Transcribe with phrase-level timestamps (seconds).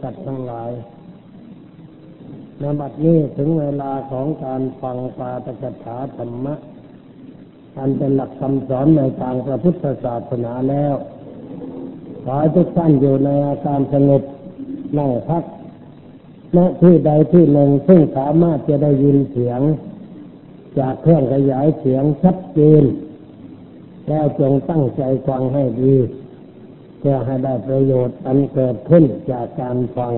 [0.00, 0.70] สัตว์ทั้งหลาย
[2.58, 6.54] ในบัดนี้ถึงเวลาของการฟังปาตกถาธรรมะ
[7.78, 10.94] อันเป็นหลักคำสอนในทางพระพุทธศาสนาแล้ว
[12.22, 14.22] ขอให้ทุกท่านอยู่ในอาการสงบ
[14.98, 15.44] นั่งพัก
[16.56, 19.60] ณที่ใดที่หนึ่งซึ่งสามารถจะได้ยินเสียง
[20.78, 22.82] จากเครื่องขยายเสียงชัดเจน
[24.08, 25.94] แล้วจงตั้งใจฟังให้ดี
[26.98, 30.12] เพื่อให้ได้ประโยชน์อันเกิดขึ้นจากการฟัง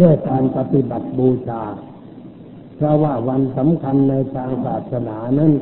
[0.00, 1.62] ด้วยการปฏิบัติบูชา
[2.76, 5.52] เพราะว่าวันสำคัญในทางศาสนานั้น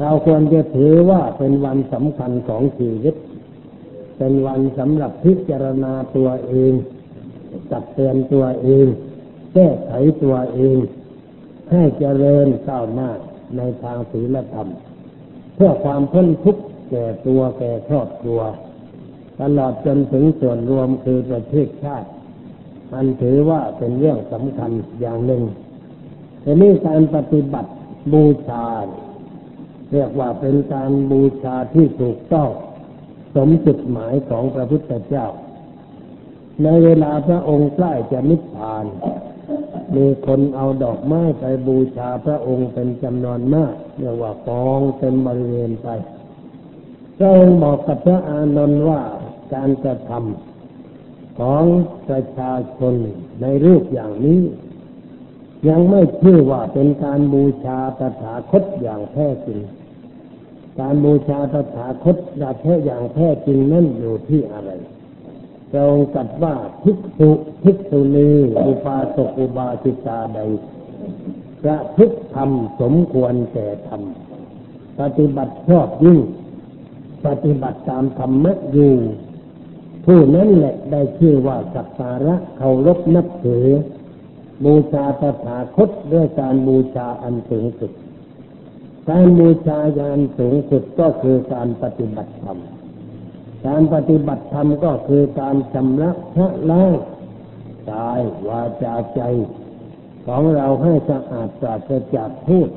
[0.00, 3.14] เราควรจะถือว่าเป็นวันสำคัญของชีวิต
[4.18, 6.72] เป็นวันสำหรับพิจารณาตัวเอง
[7.70, 8.86] จัดเตือนตัวเอง
[9.54, 10.76] แก้ไขตัวเอง
[11.72, 13.10] ให้เจริญก้าวหน้า
[13.56, 14.68] ในทางศีลธรรม
[15.54, 18.42] เพื่อความพ้นทุกข์แก่ตัวแก่ครอบครัว
[19.40, 22.08] ตลอดจนถึงส่วนรวมคือประเทศชาติ
[22.92, 25.42] มันถือว่าเป็นเรื่องสำคัญอย่างหนึ่ง
[26.42, 27.70] แต่นี่การปฏิบัติ
[28.12, 28.66] บูชา
[29.92, 32.48] เรียกว่าเป็นการบูชาที่ถูกต้อง
[33.34, 35.26] สมจุดหมายของพระพุทธเจ้า
[36.62, 38.84] ในเวลาพระองค์ใกล้จะนิพพาน
[39.96, 45.88] มีคนเอาดอกไม้ไปบูชาพระองค์เป็นจำนวนมากเรียกว่ากองเต็มบริเวณไป
[47.18, 49.00] พระองค์บอกกับพระอานนท์ว่า
[49.54, 51.64] การกระทำของ
[52.08, 52.94] ประชาชน
[53.42, 54.40] ในรูปอย่างนี้
[55.68, 59.60] ยังไม่ชื่อว่าเป็นการบูชาตถาคตอย่างแท้จริง
[60.80, 64.70] การบูชาตถาคตอย่างแท้อย่างแท้จริงนั่นอยู่ที่อะไร
[65.70, 67.30] พระองค์ตรัสว่าภิกษุ
[67.62, 68.30] ภิกษุณี
[68.66, 70.40] อุปาสกอุบาสิกาใด
[71.62, 74.02] พระพุทธธรรมสมควรแก่ธรรม
[75.00, 76.18] ปฏิบัติชอบยิ่ง
[77.26, 78.94] ปฏิบัติตามธรรมะอยู่
[80.04, 83.66] ผู้นั้นแหละได้ชื่อว่าสักการะเคารพนับถือ
[84.64, 87.92] บูชาตถาคตด้วยการบูชาอันสูงสุด
[89.10, 92.58] การบูชาญาณสูงสุดก็คือการปฏิบัติธรรม
[93.66, 96.92] การปฏิบัติธรรมก็คือการชำระชะล้าง
[97.90, 99.20] กายวาจาใจ
[100.26, 102.68] ของเราให้สะอาดปราศจากพูด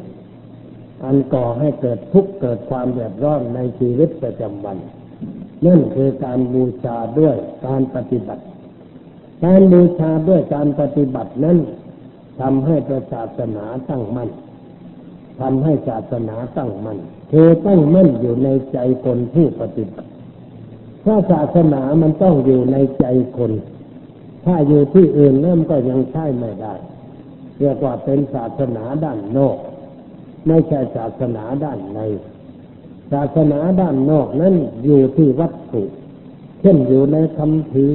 [1.03, 4.77] อันก่อให้เกิดทุกข์เกิดความเดือดร้อนในชีวิตประจำวัน
[5.65, 7.35] นั่นคือการบูชาด้วย
[7.65, 8.43] การปฏิบัติ
[9.45, 11.57] การบูชาด้วยการปฏิบัตินั้น
[12.39, 14.29] ทำให้ประศาสนาตั้งมั่น
[15.41, 16.97] ทำให้ศาสนาตั้งมั่น
[17.31, 20.09] คือตั้งมั่นอยู่ในใจคนผู้ปฏิบัติ
[21.05, 23.05] ถ้าศาสนามันต้องอยู่ในใจ
[23.37, 23.51] คน
[24.45, 26.73] ถ้าอยู่ที่อื่นนั่นก็ยังใช่ไม่ได้
[27.59, 29.57] เรียกว่าเป็นศาสนาด้านนอก
[30.47, 31.99] ไม่ใช่ศาสนาด้านใน
[33.11, 35.83] ศาสนาด้านนอกนั้นอยู่ที่วัตถุ
[36.61, 37.87] เช่นอยู่ในคำพี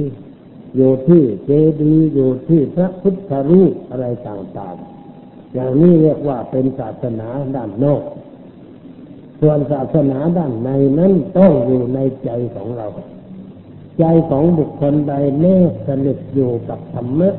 [0.75, 8.03] อยู่ที่เจดีย์อยู่ที่พระพุทธรูปอะไรต่างๆ อย่างนี้เรียกว่าเป็นศาสนาด้านนอก
[9.41, 10.69] ส่วนศาสนาด้านใน
[10.99, 12.87] นั้นต้องอยู่ในใจของเรา
[13.99, 17.29] ใจของบุคคลใดแน่สนิทอยู่กับธรรมะ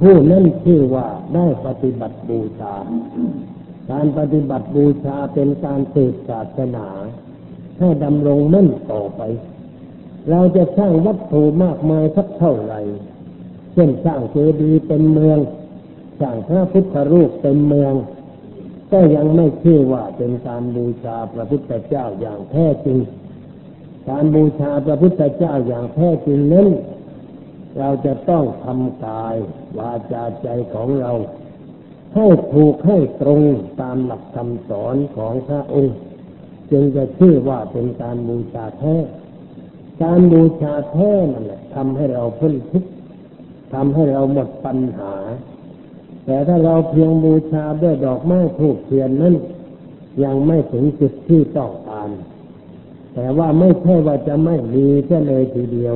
[0.00, 2.74] ผู้นั้นชื่อว่าได้ปฏิบัติบูชา
[3.90, 6.88] การปฏิบัติบูชาเป็นการสืบศาสนา
[7.78, 9.22] ให้ดำรงมั่นต่อไป
[10.30, 12.80] เราจะสร้างวัตถุมากมายสักเท่าไหร่
[13.74, 15.38] เช่นสร้างเจดีย์เป็นเมือง
[16.20, 17.94] สร้างพระพุทธรูปเต็มเมือง
[18.92, 22.98] ก็ยังไม่ชื่อว่าเป็นการบูชาพระพุทธเจ้าอย่างแท้จริง
[24.08, 26.68] การบูชาพระพุทธเจ้าอย่างแท้จริงนั้น
[27.78, 29.34] เราจะต้องทำกาย
[29.78, 31.12] วาจาใจของเรา
[32.14, 33.42] ให้ถูกให้ตรง
[33.80, 35.96] ตามหลักคำสอนของพระองค์
[36.70, 38.96] จึงจะชื่อว่าเป็นการบูชาแท้
[40.02, 42.90] การบูชาแท้นั่นแหละทำให้เราพ้นทุกข์
[43.72, 45.14] ทำให้เราหมดปัญหา
[46.24, 49.34] แต่ถ้าเราเพียงบูชาด้วยดอกไม้ถูกเทียนนั้น
[50.24, 52.08] ยังไม่ถึงจุดที่ต้องการ
[53.14, 55.94] แต่ว่าไม่ใช่ว่าจะไม่มีแค่เลยทีเดียว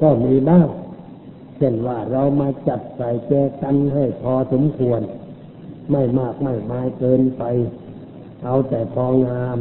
[0.00, 0.68] ก็มีบ้าง
[1.56, 3.32] เช่นว่าเรามาจัดใส่แจ
[3.62, 5.00] กันให้พอสมควร
[5.90, 7.42] ไม่มากไม่มายเกินไป
[8.44, 9.58] เอาแต่พองาม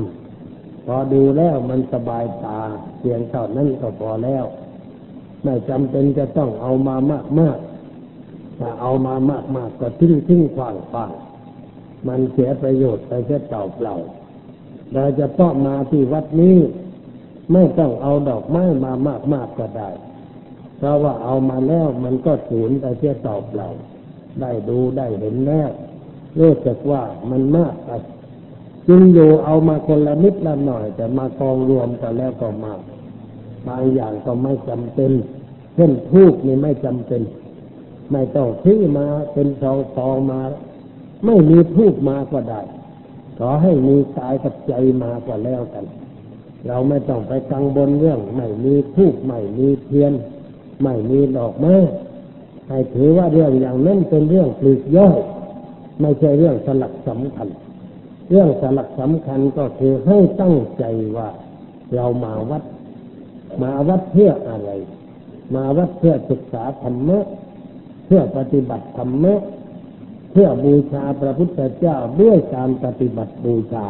[0.85, 2.59] พอดูแล้วมันสบายตา
[2.99, 4.45] เพียงเท่านั้นก็พอแล้ว
[5.43, 7.57] ไม่จำเป็นจะต้องเอามามากมาก
[8.59, 11.11] ถ้าเอามามากมากก็ทิ้งทิ้งขวางขวาง
[12.07, 13.95] มันเสียประโยชน์ไปแค่เต่าเปล่า
[14.93, 16.57] เราจะต้องมาที่วัดนี้
[17.53, 19.89] ไม่ต้องเอาดอกไม้มามากมากก็ได้
[20.77, 23.67] เพราะว่าเอามาแล้วมันก็สูญไปเสียตอบเรา
[24.41, 25.69] ได้ดูได้เห็นแล้ว
[26.39, 27.91] รู้สึกว่ามันมากไป
[28.87, 32.79] จึงอยู่เอามาคนละนิดละหน่อย แต่มากองรวมกันแล้วก็มาก
[33.67, 35.11] บางอย่างก็ไม่จำเป็น
[35.75, 37.21] เช่นทูกนี่ไม่จำเป็น
[38.11, 40.41] ไม่ต้องซื้อมาเป็นซองซองมา
[41.25, 42.61] ไม่มีทูกมาก็ได้
[43.37, 45.85] ขอให้มีกายกับใจมาก็แล้วกัน
[46.67, 50.13] เราไม่ต้องไปกังวลเรื่อง ไม่มีทูกไม่มีเทียน
[50.83, 51.75] ไม่มีดอกไม้
[52.67, 55.17] ให้ถือว่าเรื่องอย่างนั้นเป็นเรื่องปลีกย่อย
[56.01, 57.47] ไม่ใช่เรื่องสลักสำคัญ
[58.29, 60.83] เรื่องสลักสำคัญก็คือให้ตั้งใจ
[61.17, 61.29] ว่า
[61.95, 62.63] เรามาวัด
[63.61, 64.71] มาวัดเพื่ออะไร
[65.55, 67.19] มาวัดเพื่อศึกษาธรรมะ
[68.05, 69.35] เพื่อปฏิบัติธรรมะ
[70.31, 73.87] เพื่อบูชาพระพุทธเจ้าด้วยการปฏิบัติบูชา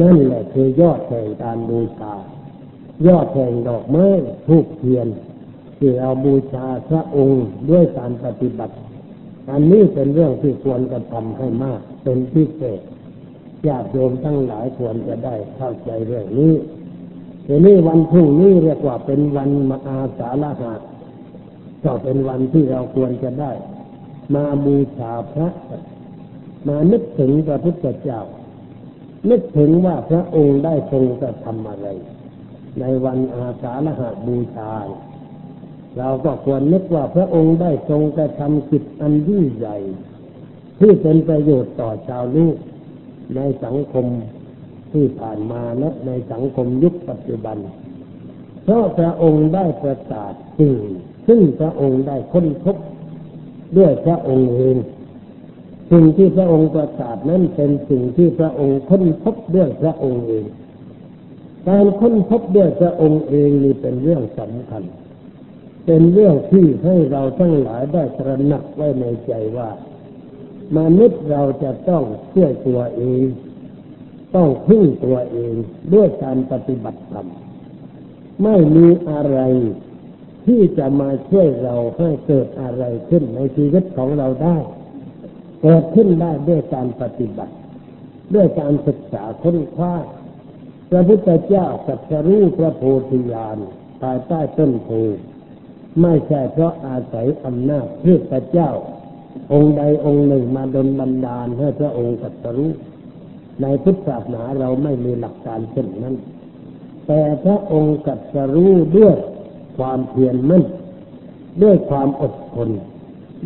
[0.00, 2.14] นั่นแหละคือยอดแห่งการบูชา
[3.06, 4.06] ยอดแห่งดอกไม้
[4.46, 5.06] ทูกเทียน
[5.78, 8.74] ที่เราบูชาพระองค์ด้วยการปฏิบัติ
[9.50, 12.80] อันนี้เป็นเรื่องที่ควรจะทำให้มาก เป็นพิเศษ
[13.66, 16.54] ญาติโยมทั้งหลายควรจะได้เข้าใจเรื่องนี้
[17.46, 20.74] ทีนี้วันพรุ่งนี้เรียกว่าเป็นวันมาอาสาฬหะ
[21.84, 23.52] ก็เป็นวันที่เราควรจะได้
[24.34, 25.48] มาบูชาพระ
[26.68, 28.20] มานึกถึงพระพุทธเจ้า
[29.30, 31.88] นึกถึงว่าพระองค์ได้ทรงกระทำอะไร
[32.80, 34.70] ในวันอาสาฬหะบูชา
[35.98, 39.76] เราก็ควรนึกว่าพระองค์ได้ทรงกระทำกิจอันยิ่งใหญ่
[40.78, 42.56] ที่เป็นประโยชน์ต่อชาวลูก
[43.36, 44.06] ในสังคม
[44.92, 47.56] ที่ผ่านมาและในสังคมยุคปัจจุบัน
[48.62, 50.76] เพราะพระองค์ได้ประกาศสิ่ง
[51.26, 52.76] ซึ่งพระองค์ได้ค้นพบ
[53.78, 54.76] ด้วยพระองค์เอง
[55.90, 60.44] สิ่งที่พระองค์ประกาศนั้นเป็นสิ่งที่พระองค์ค้นพบด้วยพระองค์เอง
[61.68, 64.82] การค้นพบด้วยพระองค์เองนี่เป็นเรื่องสำคัญ
[65.86, 69.70] เป็นเรื่องที่ให้เราทั้งหลายได้ตระหนักไว้ในใจว่า
[70.78, 73.24] มนุษย์เราจะต้องช่วยตัวเอง
[74.34, 75.54] ต้องพึ่งตัวเอง
[75.94, 77.26] ด้วยการปฏิบัติธรรม
[78.42, 79.38] ไม่มีอะไร
[80.46, 84.56] ที่จะมาช่วยเราให้เกิดอะไรขึ้นในชีวิตของเราได้
[85.62, 87.54] เกิดขึ้นได้ด้วยการปฏิบัติ
[88.34, 89.94] ด้วยการศึกษาค้นคว้า
[90.90, 93.58] พระพุทธเจ้าสัจรู้พระโพธิญาณ
[94.02, 94.90] ภายใต้ต้นโพ
[96.00, 98.18] ไม่ใช่เพราะอาศัยอำนาจเพื่อ
[98.52, 98.70] เจ้า
[99.52, 102.70] องค์ใดองค์หนึ่งมาดลบันดาลให้พระองค์ตรัสรู้
[103.62, 106.16] ในพุทธศาสนาเราไม่มีหลักการเช่นนั้น
[107.06, 109.16] แต่พระองค์ตรัสรู้ด้วย
[109.78, 110.64] ความเพียรมั่น
[111.62, 112.70] ด้วยความอดทน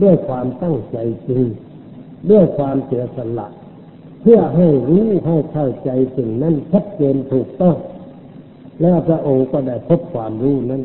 [0.02, 0.98] ด้วยความตั้งใจ
[1.28, 1.44] จริง
[2.30, 3.48] ด้วยความเสียสละ
[4.22, 7.76] เพื่อให้รู้ให้เข้าใจสิ่งนั้นชัดเจนถูกต้อง
[8.80, 10.82] แล้วพระองค์ก็ได้พบความรู้นั้น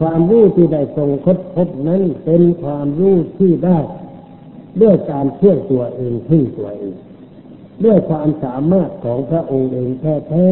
[0.00, 3.78] ความรู้ที่ได้ทรงคดพบนั้นเป็นความรู้ที่ได้
[4.82, 6.94] ด้วยการเชื่อตัวเองพึ่งตัวเอง
[7.84, 10.48] ด้วยความสามารถของพระองค์เองแท้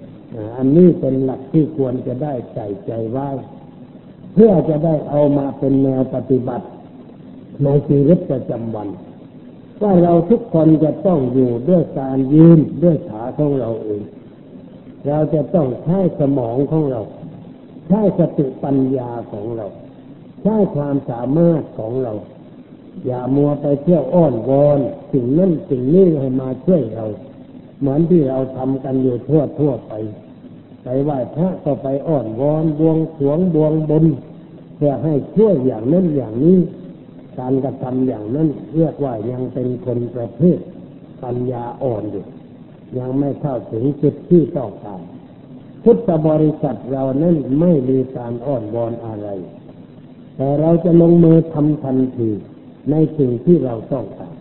[0.00, 3.28] ๆอันนี้เป็นหลักที่ควรจะได้ใจใจไว้
[4.34, 6.66] เพื่อจะได้เอามาเป็นแนวปฏิบัติ
[7.64, 8.88] ในชีวิตประจำวัน
[9.82, 14.02] ว่าเราทุกคนจะต้องอยู่ด้วยการยืนด้วยขาของเราเอง
[15.06, 17.00] เราจะต้องใช้สมองของเรา
[17.94, 19.66] ใช้สติปัญญาของเรา
[20.42, 22.12] ใช้ความสามารถของเรา
[23.06, 24.78] อย่ามัวไปเที่ยวอ้อนวอน
[25.12, 27.06] สิ่งนั้นสิ่งนี้ให้มาช่วยเรา
[27.80, 29.92] เหมือนที่เราทำกันอยู่ทั่วทั่วไป
[30.82, 34.04] ไปไหว้พระก็ไปอ้อนวอนบวงสวงบวงบน
[34.76, 36.58] เพื่อให้ช่วยอย่างนั้นอย่างนี้
[37.38, 40.58] การกระทำอย่างนั้นเรียกว่ายังเป็นคนประเภท
[41.22, 42.24] ปัญญาอ่อนอยู่
[42.98, 45.02] ยังไม่เข้าถึงจุดที่ต้องการ
[45.84, 49.28] พุทธบริษัทเรานั้นไม่มีการอ้อนวอนอะไร
[50.36, 52.30] แต่เราจะลงมือทำทันที
[52.90, 54.34] ในสิ่งที่เราต้องการ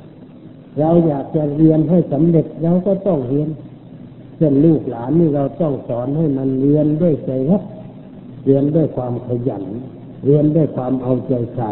[0.79, 3.49] เราอยากจะเรียนให้สำเร็จเราก็ต้องเรียน
[4.37, 7.63] เช่นลูกหลานนี่เราต้องสอนให้มันเรียนด้วยใจรัก
[8.45, 9.63] เรียนด้วยความขยัน
[10.25, 11.71] เรียนด้วยความเอาใจใส่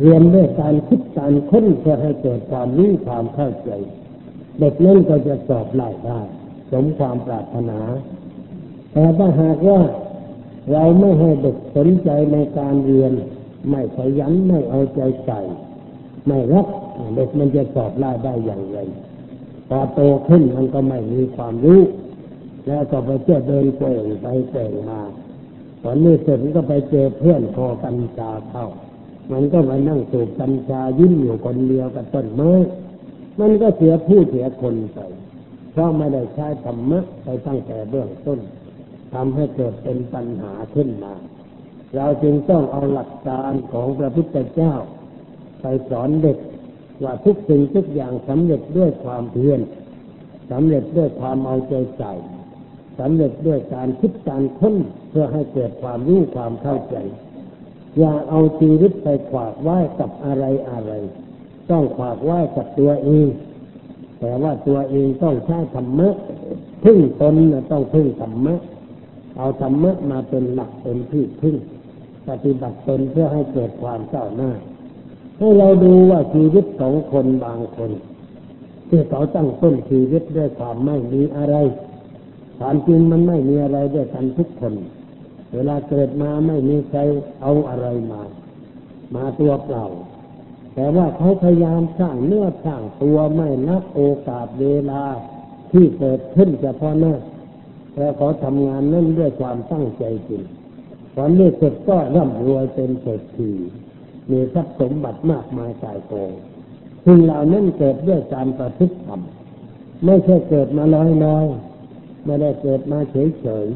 [0.00, 3.70] เรียนด้วยการคิดการค้นเพื่อให้เกิดความรู้ความเข้าใจ
[4.58, 6.20] เด็กนั่นก็จะสอบไล่ได้
[6.70, 7.78] สมความปรารถนา
[8.92, 9.80] แต่ถ้าหากว่า
[10.72, 13.12] เราไม่ให้เด็กสนใจในการเรียน
[13.68, 15.40] ไม่ขยันไม่เอาใจใส่
[16.26, 16.66] ไม่รัก
[17.14, 18.78] เด็กมันจะสอบไล่ได้อย่างไร
[19.68, 21.80] พอโตขึ้นมันก็ไม่มีความรู้
[22.66, 25.00] แล้วก็ไปเที่ยวเดินเก่งไปเก่งมา
[25.82, 28.66] ตอนนี้เสร็จก็ไปเจอเพื่อนคอกัญชาเข้า
[29.32, 32.52] มันก็มานั่งสูบกัญชายิ้มอยู่คนเดียวกับต้นไม้
[33.40, 34.98] มันก็เสียผู้เสียคนไป
[35.72, 38.38] เพราะไม่ได้ใช้ธรรมะไปตั้งแต่เบื้องต้น
[39.14, 41.14] ทำให้เกิดเป็นปัญหาขึ้นมา
[41.96, 44.74] เราจึงต้องเอาหลักการของพระพุทธเจ้า
[45.60, 46.38] ไปสอนเด็ก
[47.02, 49.60] ว่าทุกสิ่งทุกอย่างสำเร็จด้วยความเพียร
[50.50, 52.12] สำเร็จด้วยความเอาใจใส่
[52.98, 54.76] สำเร็จด้วยการคิดการค้น
[55.10, 56.96] เพื่อให้เกิดความรู้ความเข้าใจ
[57.98, 60.92] อย่าเอาชีวิตไปขวากไว้กับอะไรอะไร
[61.70, 63.28] ต้องขวากไว้กับตัวเอง
[64.20, 66.08] แต่ว่าตัวเองต้องใช้ธรรมะ
[66.84, 67.34] พึ่งตน
[67.70, 68.54] ต้องพึ่งธรรมะ
[69.38, 71.56] เอาธรรมะมาเป็นหลักเป็นที่พึ่ง
[72.28, 74.50] ปฏิบัติตนเพื่อให้เกิดความก้าวหน้า
[75.38, 77.90] ให้เราดูว่าชีวิตของคนบางคน
[78.88, 81.56] ที่เขาตั้งต้นชีวิตด้วยความไม่มีอะไร
[82.58, 84.74] ความจริงมันไม่มีอะไรด้วยกันทุกคน
[85.54, 87.00] เวลาเกิดมาไม่มีใคร
[87.42, 88.22] เอาอะไรมา
[89.14, 89.84] มาตัวเปล่า
[90.74, 95.02] แต่ว่าเขาพยายามสร้างเนื้อสร้างตัวไม่นับโอกาสเวลา
[95.72, 97.14] ที่เกิดขึ้นเฉพาะหน้า
[97.94, 100.42] แต่เขาทำงานนั่นด้วยความตั้งใจจริง
[101.16, 103.50] ตอนนี้เสร็จก็ร่ำรวยเป็นเศรษฐี
[104.30, 106.30] มีทรัพย์สมบัติมากมายกายกอง
[107.04, 109.20] สิ่งเหล่านั้นเกิดด้วยการประพฤติธรรม
[110.04, 111.46] ไม่ใช่เกิดมาลอยลอย
[112.24, 113.66] ไม่ได้เกิดมาเฉยเฉย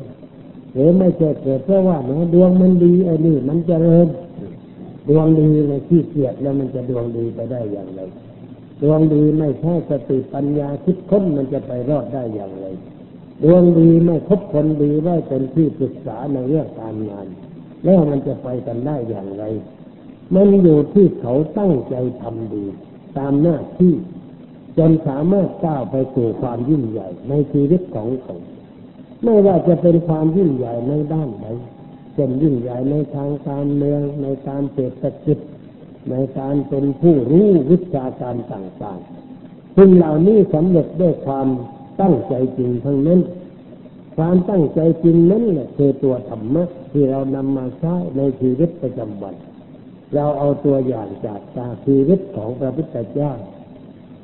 [0.73, 4.08] หรือไม่ใช่เกิดเพราะว่าเนดวงมันดีไอ้นี่มันจะเริญ
[5.08, 8.00] ดวงดีเลยที่เกียดแล้วมันจะดวงดีไปได้อย่างไร
[8.82, 12.66] ดวงดีไม่ใช่สติปัญญาคิดค้นมันจะไปรอดได้อย่างไร
[13.43, 17.26] ดวงดีไม่คบคนดีไว้เป็นที่ปรึกษาในเรื่องการงาน
[17.85, 19.45] แล้วมันจะไปกันได้อย่างไร
[20.35, 22.64] มันอยู่ที่เขาตั้งใจทำดี
[23.19, 23.95] ตามหน้าที่
[24.78, 28.37] จนสามารถก้าวไปสู่ความยิ่งใหญ่ในชีวิตของเขา
[29.23, 31.47] ไม่ว่าจะเป็นความยิ่งใหญ่ในด้านใด
[32.14, 35.38] เช่นยิ่งใหญ่ในทางการเมืองในการเศรษฐกิจ
[36.11, 41.49] ในการเป็นผู้รู้วิชาการต่างๆสิ่งเหล่านี้สำเร็จด้วยความ
[42.00, 43.20] ตั้งใจจริงทั้งนั้น
[44.16, 49.34] ความตั้งใจจริงนั้นแหละคือตัวธรรมะที่เรานำมาใช้ในชีวิตประจำวัน
[50.14, 53.32] เราเอาตัวอย่างจากตาชีวิตของพระพุทธเจ้า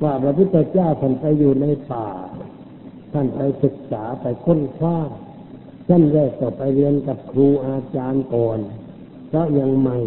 [0.03, 2.09] ว่าพระพุทธเจ้าท่านไปอยู่ในป่า
[3.13, 4.97] ท่านไปศึกษาไปค้นคว้า
[5.87, 8.59] ท่านแรกก็ไปเรียนกับครูอาจารย์ก่อน
[9.27, 9.99] เพราะยังใหม่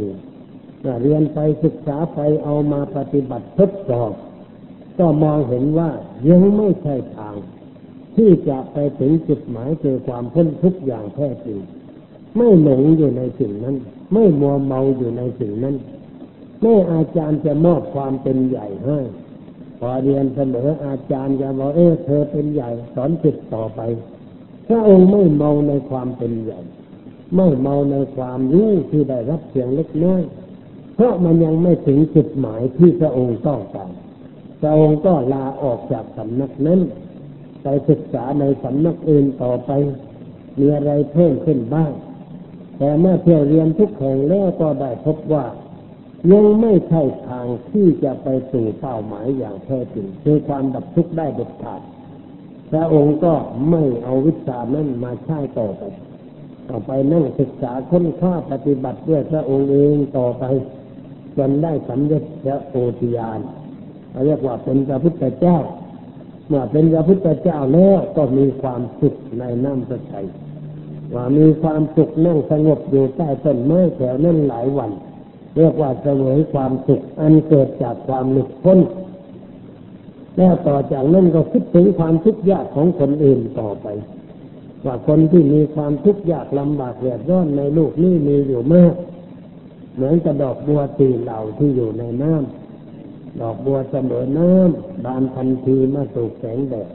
[1.02, 4.12] เรียนไปศึกษาไปเอามาปฏิบัติทดสอบ
[4.98, 5.90] ก็มองเห็นว่า
[6.28, 7.34] ยังไม่ใช่ทาง
[8.16, 11.58] ที่จะไปถึงจุดหมายคือความพ้นทุกอย่างแท้จริง
[12.36, 13.76] ไม่หลงอยู่ในสิ่งนั้น
[14.12, 15.76] ไม่มัวเมาอยู่ในสิ่งนั้น
[16.60, 18.98] แม่อาจารย์จะมอบความเป็นใหญ่ให้
[19.80, 23.80] พอเรียนเสมออาจารย์จะบอกเออเธอเป็นใหญ่สอนจิตต่อไป
[24.68, 26.60] พระองค์ไม่เมาในความเป็นใหญ่
[27.36, 30.22] ไม่เมาในความรู้ที่ได้รับเพียงเล็กน้อย
[30.94, 33.90] เพราะมันยังไม่ถึงจุดหมายที่พระองค์ต้องการ
[34.60, 36.80] พระองค์ก็ลาออกจากสำนักนั้น
[37.62, 39.70] ไปศึกษาในสำนักอื่นต่อไป
[40.58, 41.92] มีอะไรเพิ่มขึ้นบ้าง
[42.78, 45.44] แต่เมื่อเที่ยวเรียนทุกแห่งแล้วก็ได้พบว่า
[46.32, 51.80] ยังไม่ใช่ทางที่จะไปสู่เป้าหมายอย่างแท้จริงคือความดับทุกข์ได้เด็ดขาด
[52.70, 53.34] พระองค์ก็
[53.70, 55.82] ไม่เอาวิชานั้นมาใช้ต่อไป
[56.68, 60.44] ต่อไปนั่งศึกษาค้นคว้าปฏิบัติด้วยพระองค์เองต่อไป
[61.36, 63.40] จนได้สำเร็จพระโอติยาน
[64.24, 65.58] เรียกว่าเป็นพระพุทธเจ้า
[66.48, 70.26] เมื่อเป็นพระพุทธเจ้าแล้วก็มีความสุขในน้ำพระทัย
[71.14, 74.90] ว่ามีความสุขนั่งสงบอยู่ใต้ต้นไม้แถวนั้นหลายวัน
[75.56, 78.78] เรียกว่าเสวยความสุขอันเกิดจากความหลุดพ้น
[80.36, 83.86] แล้วต่อจากนั้นก็คิดถึงความทุกข์ยากของคนอื่นต่อไป
[84.84, 88.94] ว่าคนที่มีความทุกข์ยากลำบากเดือดร้อนในโลกนี้มีอยู่มาก
[89.94, 92.65] เหมือนกับดอกบัวตีเหล่าที่อยู่ในน้ำ
[93.40, 96.88] ดอกบัวเสมอน้ำบานทันทีเมื่อถูกแสงแดด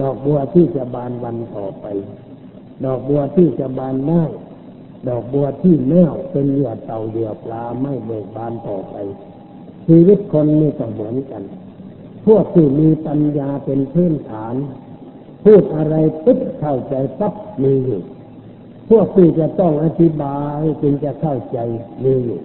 [0.00, 1.86] ดอกบัวที่จะบานวันต่อไป
[2.84, 4.22] ดอกบัวที่จะบานได้
[5.08, 8.94] ดอกบัวที่เน่าเป็นเหยื่อเต่าเหยื่อปลาไม่เบิกบานต่อไป
[9.86, 11.42] ชีวิตคนนี่ก็เหมือนกัน
[12.26, 14.54] พวกที่มีปัญญาเป็นพื้นฐาน
[15.44, 15.94] พูดอะไร
[16.24, 18.02] ปุ๊บเข้าใจปั๊บมีอยู่
[18.90, 21.58] พวกที่จะต้องอธิบายจึงจะเข้าใจ
[22.04, 22.40] มีอยู่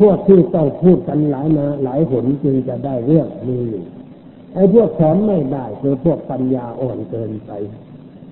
[0.00, 3.84] พวกที่ต้องพูดกันหลายมาหลายหนจึงจะได้เรื่องมีอยู่
[4.54, 7.50] ไอ้พวกสอนไม่ได้คือพวกปัญญาอ่อนเกินไป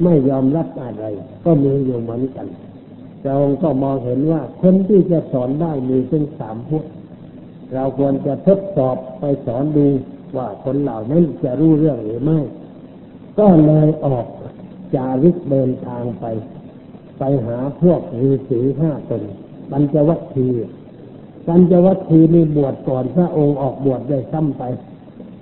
[0.03, 1.05] ไม่ยอมรับอะไร
[1.45, 2.47] ก็มีอยู่เหมือนกัน
[3.25, 6.85] เราก็มองเห็นว่าคนที่จะสอนได้มีถึงสามพวก
[7.75, 9.87] เราควรจะทดสอบไปสอนดู
[10.37, 12.39] ว่าคนเหล่านั้นจะรู้เรื่องหรือไม่
[13.39, 14.27] ก็เลยออก
[14.95, 16.25] จาริกเดินทางไป
[17.19, 19.23] ไปหาพวกฤาษีห้าตน
[19.71, 20.49] ปัญจวัคคี
[21.49, 24.63] ย์ปัญจวัคคีย์มีบวชก่อนพระองค์ออกบวชได้ซ้ำไป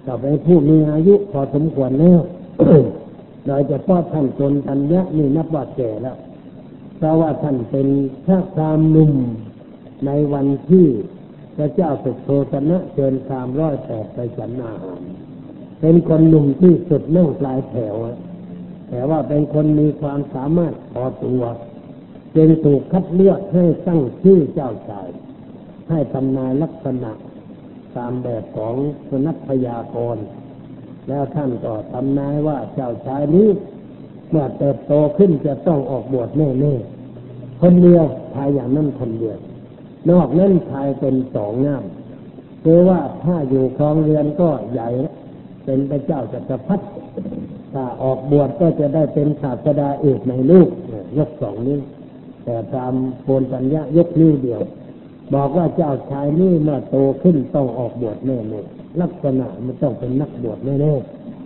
[0.06, 2.20] ก็เป็นผู้มีอายุพอสมควรแล้ว
[3.46, 6.16] โดยเฉพาะท่านจนทัญญะนี่นับว่าแก่แล้ว
[6.96, 7.88] เพราะว่าท่านเป็น
[8.26, 9.12] พระพรามหนุ่ม
[10.06, 10.86] ในวันที่
[11.56, 15.02] พระเจ้าสุโธตนะเชิญพรามร้อยแปดไปฉันอาหาร
[15.80, 17.96] เป็นคนหนุ่มที่สุดเนั่งปลายแถว
[18.88, 21.42] แต่ว่าเป็นคนมีความสามารถพอตัว
[22.36, 25.08] จึงถูกคัดเลือกให้ตั้งชื่อเจ้าชาย
[25.90, 27.12] ให้ทำนายลักษณะ
[27.96, 28.74] ตามแบบของ
[29.08, 30.16] สนักพยากร
[31.08, 33.48] แล้วท่านก็ทำนายว่าเจ้าชายนี้
[34.30, 39.38] เมื่อเติบโตขึ้นจะต้องออกบวชแน่ๆคนเดียวชายอย่างนั้นคนเดียว
[40.10, 41.84] นอกนั้นชายเป็นสองงาม
[42.64, 44.88] คือว่าถ้าอยู่ครองเรือนก็ใหญ่
[45.64, 46.84] เป็นพระเจ้าจักรพรรดิ
[47.72, 50.68] ถ้าออกบวชก็จะได้เป็นศาสดาเอกในลูก
[51.18, 51.80] ยกสองนิ้ว
[52.44, 54.60] แต่ตามโพนปัญญายกนิ้วเดียว
[55.34, 60.94] บอกว่าเจ้าชายนี่เมื่อโตขึ้นต้องออกบวชแน่ๆลักษณะมันต้องเป็นนักบวชแน่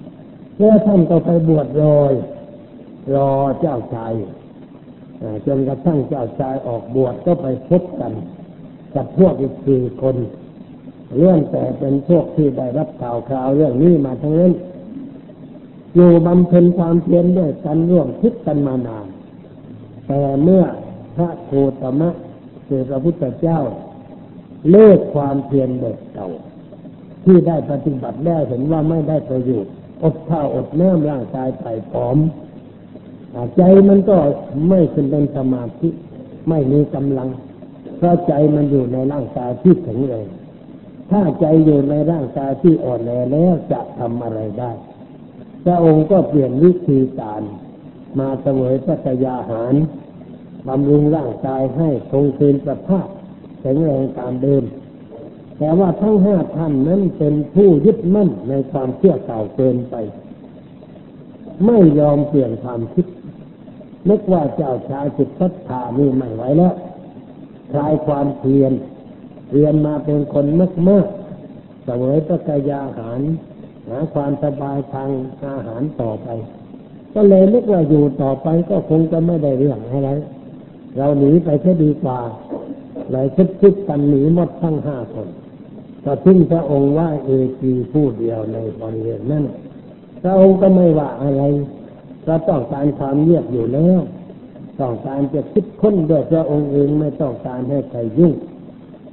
[0.09, 2.13] ๆแล้วท่านก็ไปบวชรอย
[3.15, 4.13] รอเจ้าชาย
[5.47, 8.13] จนกระทั่งเจ้าชายออกบวชก็ไปพบกัน
[8.95, 10.17] กับพวกอีกสี่คน
[11.19, 14.53] เรื่องแต่เป็นพวกที่ได้รับข่าวคราวเรื่องนี้มาทั้งนั้น
[15.95, 19.07] อยู่บำเพ็ญความเพียรด้วยกันร่วมคิดกันมานาน
[20.07, 20.63] แต่เมื่อ
[21.17, 21.51] พระโค
[21.81, 22.11] ตมะ
[22.73, 23.61] คือพระพุทธเจ้า
[24.71, 26.29] เลิกความเพียรเด็กเก่า
[27.25, 32.17] ที่ได้ปฏิบัติได้วเห็นว่าไม่ได้ประโยชน์อดข้าวอดน้ำร่างกายไปผอม
[33.57, 34.17] ใจมันก็
[34.69, 35.89] ไม่ขึ้นเป็นสมาธิ
[36.49, 37.29] ไม่มีกำลัง
[37.99, 40.27] เพราะใจมันอยู่ในร่างกายที่แข็งแรง
[41.11, 44.71] ถ้าใจอยู่ในร่างกายที่อ่อนแอแล้วจะทำอะไรได้
[45.65, 47.43] พระองค์ก็เปลี่ยนวิธีการ
[48.19, 49.75] มาเสวยพระกยาหาร
[50.69, 53.07] บำรุงร่างกายให้คงคืนสภาพ
[53.61, 54.65] แข็งแรงตามเดิม
[55.59, 59.95] แต่ว่าทั้งห้าท่านนั้นเป็นผู้ยึดมั่นในความเชื่อเก่าเกินไป
[61.67, 63.07] ไม่ยอมเปลี่ยนความคิด
[64.09, 66.75] นึกว่าเจ้าชายจิตพัฒนานี่ไม่ไหวแล้ว
[67.73, 68.73] คลายความเพียร
[69.53, 71.07] เรียนมาเป็นคนมากมาก
[71.85, 73.21] เสวยพระกายาหาร
[73.89, 75.11] หาความสบายทาง
[75.45, 76.29] อาหารต่อไป
[77.15, 80.11] ก็เลยนึกว่าอยู่ต่อไปก็คงจะไม่ได้เรื่องอะไร
[80.97, 82.19] เราหนีไปแค่ดีกว่า
[83.11, 85.29] เลายคิดคิดกันหนีหมดทั้งห้าคน
[86.05, 89.45] ก็ทิ้งพระองค์ว่าเอกีผู้เดียวในบริเวณนั้น
[90.23, 91.43] พระองค์ก็ไม่ว่าอะไร
[92.25, 94.01] เราต้องการความเงียบอยู่แล้ว
[94.81, 98.33] ต้องการจะคิดค้นด้วยพระองค์เองไม่ต้องการให้ใครยุ่ง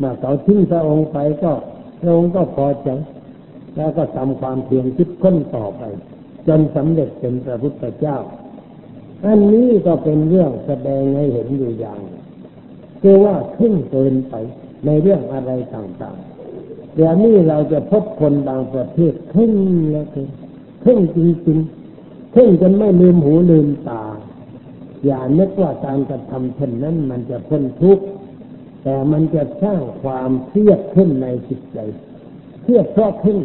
[0.01, 1.53] มาเขาทิ้งพระองค์ไปก็
[2.01, 2.89] พระองค์ก็พอใจ
[3.75, 5.83] แล้วก็ทำความเพียรคิดค้นต่อไป
[6.47, 8.17] จนสำเร็จเป็นพระพุทธเจ้า
[9.25, 11.99] อันนี้ก็เป็นเรื่องแสดงให้เห็นอยู่อย่าง
[13.01, 14.33] คือว่าขึ้นเกินไป
[14.85, 19.53] ในเรื่องอะไรต่างๆเดี๋ยวนี้เราจะพบคนบางประเทศขึ้น
[19.91, 20.07] แล้ว
[20.83, 24.03] ขึ้นจริงๆเพ่งจนไม่ลืมหูลืมตา
[25.05, 28.05] อย่านึกว่าการกระทำเช่นนั้นมันจะพ้นทุกข์
[28.83, 31.77] แต่มันจะสร้างความเครียดขึ้นในจิตใจ
[32.63, 33.37] เครียดเพราะขึ้น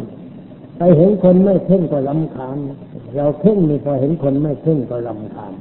[0.77, 2.57] ไปเห็นคนไม่เพ่งก็ลำคาญ
[3.15, 5.53] เราเพ่งนี่พอเห็นคนไม่เพ่งก็ลำคาญ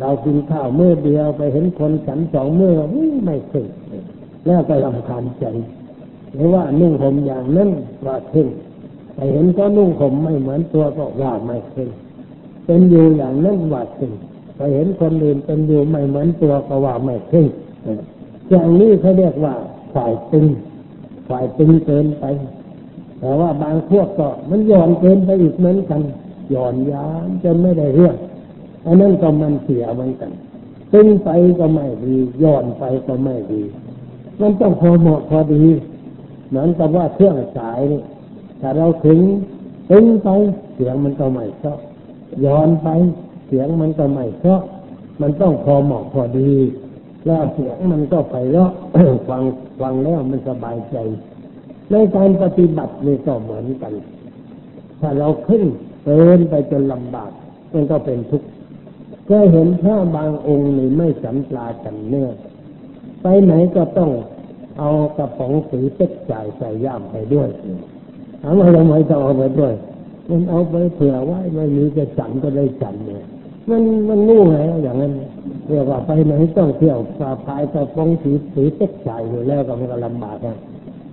[0.00, 2.78] เรากินข้าวเมื่อเดียวไปเห็นคนฉันสองเมื่อ
[3.24, 3.66] ไม่เพ่ง
[4.46, 5.44] แล้วก็ลำคาญใจ
[6.34, 7.70] หรือว่านุ่งห่มอย่างนั้น
[8.06, 8.48] ว่าเพ่ง
[9.14, 11.88] ไปเห็นก็นุ่งห่มไม่เหมือนตัวก็ว่าไม่เพ่ง
[12.64, 14.12] เป็นอยู่อย่างนั้นว่าเพ่ง
[14.56, 17.46] ไปเห็นคนอื่นเป็นอยู่ไม่เหมือนตัวก็ว่าไม่เพ่ง
[18.50, 19.54] อย่างนี้เขาเรียกว่า
[19.94, 20.46] ฝ่ายตึง
[21.28, 22.24] ฝ่ายตึงเกินไป
[23.20, 26.00] แต่ว่าบางพวกก็มันย่อนเกินไปอีกเหมือนกัน
[26.54, 28.16] ย่อนยานจนไม่ได้เรื่อง
[28.86, 30.30] อันนั้นก็มันเสียเหมือนกัน
[30.92, 33.62] ตึงไปก็ไม่ดีย่อนไปก็ไม่ดี
[34.40, 35.64] มันต้องพอเหมาะพอดี
[36.48, 38.02] เหมือนกับว่าเครื่องสายนี่
[38.60, 39.20] ถ้าเราถึง
[39.90, 40.28] ตึงไป
[40.74, 41.78] เสียงมันก็ไม่เพราะ
[42.44, 42.88] ย้อนไป
[43.46, 44.60] เสียงมันก็ไม่เพราะ
[45.20, 46.52] มันต้องพอเหมาะพอดี
[47.26, 48.68] แล้วเสียงมันก็ไปแล้ว
[49.28, 49.42] ฟัง
[49.80, 50.96] ฟังแล้วมันสบายใจ
[51.90, 53.92] ในการปฏิบัตินี่ก็เหมือนกัน
[55.00, 55.62] ถ้าเราขึ้น
[56.08, 57.30] เดินไปจนลำบาก
[57.72, 58.48] มันก็เป็นทุกข์
[59.26, 62.28] เคยเห็นพระบางองค์นี่ไม่สันปลากันเนื้อ
[63.22, 64.10] ไปไหนก็ต้อง
[64.78, 67.48] เอากระป๋องสีเต็กจ่ายใส่ย่ามไปด้วย
[68.42, 69.74] ถามว่าทำไมต้องเอาไปด้วย
[70.28, 73.24] มันเอาไปเผื่อไว้ไม่มีจะจันก็ได้จันเนี่ย
[73.70, 75.12] มันมันงูไงอย่างนั้น
[75.68, 80.56] เรียกว่าไปไหนต้องเที่ยวสาพายกระป๋องสีสีเต็กจ่ายอยู่แล้วก็มันก็ลำบากนะ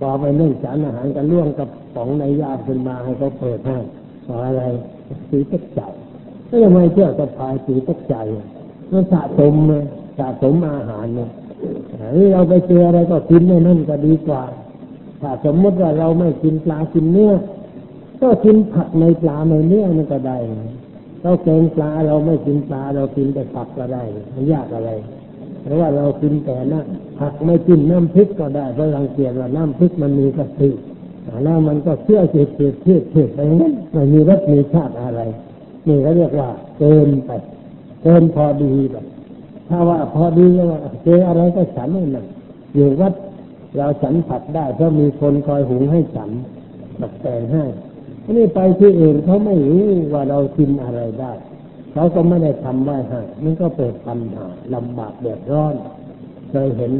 [0.00, 3.78] พอไปเรื่องจานอาหารกันล่วงกับป๋องในย่ามขึ้นมาให้เขาเปิดให้
[4.26, 4.62] พออะไร
[5.28, 5.92] สีต็กจ่าย
[6.48, 8.26] ก็ยังไม่เที่ยวสะพายสีต็กจ่าย
[8.92, 9.84] มันสะสมเลย
[10.18, 11.30] สะสมอาหารเนี่ย
[12.32, 14.42] เราไปเจออะไรก็กินในนั่นก็ดีกว่า
[15.20, 17.32] ถ้าสมมติว่าเราไม่กินปลากินเนื้อ
[18.22, 20.36] ก็กินผักในปลาในเนื้อนั่นก็ได้
[21.22, 24.90] เราแกงปลาเราไม่กินปลาเรากินแต่ผักก็ได้ไมันยากอะไร
[25.62, 26.82] เพราะว่าเรากินแต่นะ
[27.20, 30.70] ผักไม่กินน้ำพริกก็ได้เพราะรังเกียจว่าน้ำพริกมันมีกระทิ
[31.44, 35.20] แล้วมันก็เชื่อเฉดเฉดเฉดเฉดไปงั้นไม่มีรสมีชาติอะไร
[35.86, 37.30] นี่เขาเรียกว่าเกินไป
[38.02, 39.04] เกินพอดีแบบ
[39.68, 42.26] ถ้าว่าพอดีว่าเจออะไรก็ฉันนั่น
[42.74, 43.12] อยู่วัด
[43.76, 46.30] เราฉันผัดได้เพราะมีคนคอยหุงให้ฉัน
[47.00, 47.64] ตักแต่งให้
[48.24, 51.32] ทีนี้ไปที่อื่นเขาไม่รู้ว่าเรากินอะไรได้
[51.92, 55.74] เขาก็ไม่ได้ทำไว้ให้มันก็เปิดปัญหาลำบากเดือดร้อน
[56.50, 56.92] เคยเห็น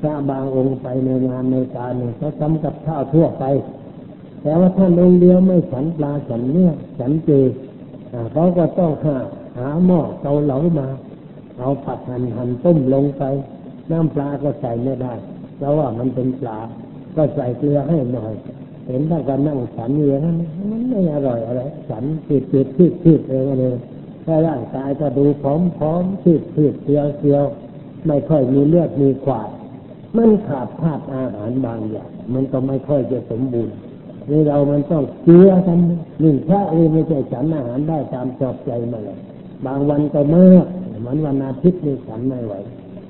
[0.00, 3.44] พระบางองค์ไปในงานในการหนึ่งเขาทำกับข้าวทั่วไป
[4.42, 7.30] แต่ว่าท่านองค์เดียวไม่ฉันปลาฉันเนื้อฉันเจ
[8.32, 9.16] เขาก็ต้องหา
[9.58, 10.88] หาหม้อเตาเหลามา
[11.58, 13.22] เอาผัดหั่นหั่นต้มลงไป
[13.90, 15.14] น้ำปลาก็ใส่ไม่ได้
[15.56, 16.58] เพราะว่ามันเป็นปลา
[17.16, 18.32] ก็ใส่เกลือให้หน่อย
[18.86, 20.36] เห็นถ้านกันนั่งฉันอยู่นั้น
[20.70, 23.76] มันไม่อร่อยอะไรฉันติดติดพืดพืดเลยเลย
[24.26, 27.44] ถ้าร่างกายก็ดูพร้อมพร้อมพืดพืดเสียวเสียว
[28.06, 29.48] ไม่ค่อยมีเลือดมีขวาด
[30.16, 33.74] มันขาดธาตุอาหารบางอย่าง มันก็ไม่ค่อยจะสมบูรณ์
[34.30, 35.78] นี่เรามันต้องเกลือกัน
[36.20, 39.18] หนึ่งพระเองไม่ใช่ฉันอาหารได้ตามชอบใจมาเลย
[39.66, 40.66] บางวันก็มาก
[41.00, 42.54] เหมือนวันอาทิตย์นี่ฉันไม่ไหว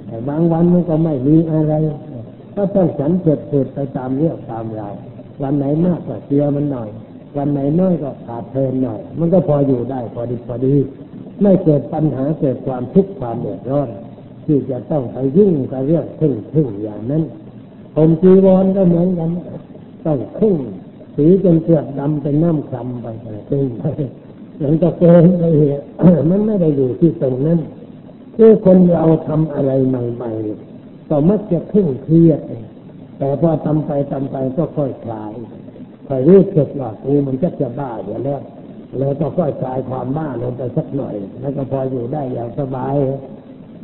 [0.07, 1.75] แต่บางวันมันก็ไม่มีอะไร
[2.57, 4.95] ก็ต้องฉันเผ็ดเผ็ดไปตามเรื่องตามราว
[5.43, 6.89] วันไหนมากก็เกลือมันหน่อย
[7.37, 10.75] วันไหนน้อยก็ขาดเพลินหน่อย มันก็พออยู่ได้พอดีพอดี
[11.43, 13.89] ไม่เกิดปัญหาเกิดความทุกข์ความเดือดร้อน
[14.51, 17.23] ที่จะต้องไปยุ่งกับเรื่องทึ่งทึ่งอย่างนั้น
[17.95, 19.31] ผมจีวรก็เหมือนกัน
[20.05, 20.57] ต้องคึ่ง
[21.17, 23.07] สีจนเกือบดำเป็นน้ำคลำไป
[23.51, 23.85] ตึงไป
[24.61, 25.43] หลังจากเกินไป
[26.31, 27.59] มันไม่ได้อยู่ที่ตรงนั้น
[28.37, 32.41] คือคนเราทำอะไรใหม่ๆก็มักจะเคร่งเครียด
[33.19, 35.33] แต่พอทำไปทำไปก็ค่อยคลาย
[36.09, 38.41] ค่อยรู้สึกว่ากูมันจะจะบ้าอยู่แล้ว
[38.99, 42.95] แล้วก็ค่อยคลายความบ้าลงไปสักหน่อย แล้วก็พออยู่ได้อย่างสบาย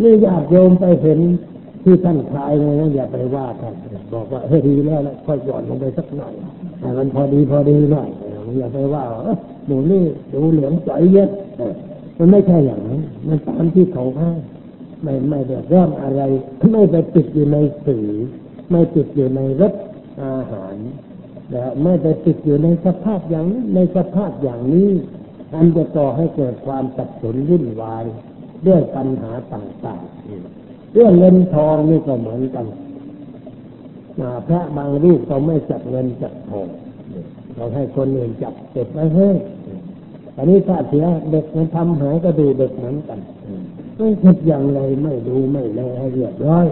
[0.02, 1.18] นี่อยากโยมไปเห็น
[1.82, 3.74] ที่ท่านคลายเลยนะอย่าไปว่าท่าน
[4.12, 6.32] บอกว่าเฮ้ยดีแล้วแล้วค่อยหย่อนลงไปสักหน่อย
[6.80, 8.08] แต่มันพอดีพอดีหน่อย
[8.58, 9.04] อย่าไปว่า
[9.66, 11.30] หนูนี่ดูเหลืองใจเย็ด
[12.18, 14.30] มันไม่ใช่อย่างนั้นมันตามที่เขาให้
[15.02, 16.22] ไม่ไม่เดือดร้อนอะไร
[16.72, 17.56] ไม่ไปติดอยู่ใน
[17.86, 18.06] สื่อ
[18.70, 19.72] ไม่ติดอยู่ในรส
[20.22, 20.76] อาหาร
[21.50, 24.90] แต่ไม่ไปติดอยู่ในสภาพอย่างในสภาพอย่างนี้
[25.54, 28.04] อันจะก่อให้เกิดความสับสนวุ่นวาย
[28.66, 32.66] ด้วยปัญหาต่างๆเรื่องเงินทองนี่ก็เหมือนกัน
[34.46, 36.68] พระบางรูปเขาไม่จับเงินจับทอง
[37.54, 39.28] เราให้คนอื่นจับเก็บไว้ให้
[40.36, 43.18] อันนี้ถ้าเสียเด็กมันทำหายก็ดูเด็กเหมือนกัน
[43.96, 46.66] ไม่คิดอย่างไรไม่ดูไม่แลให้เรียบร้อย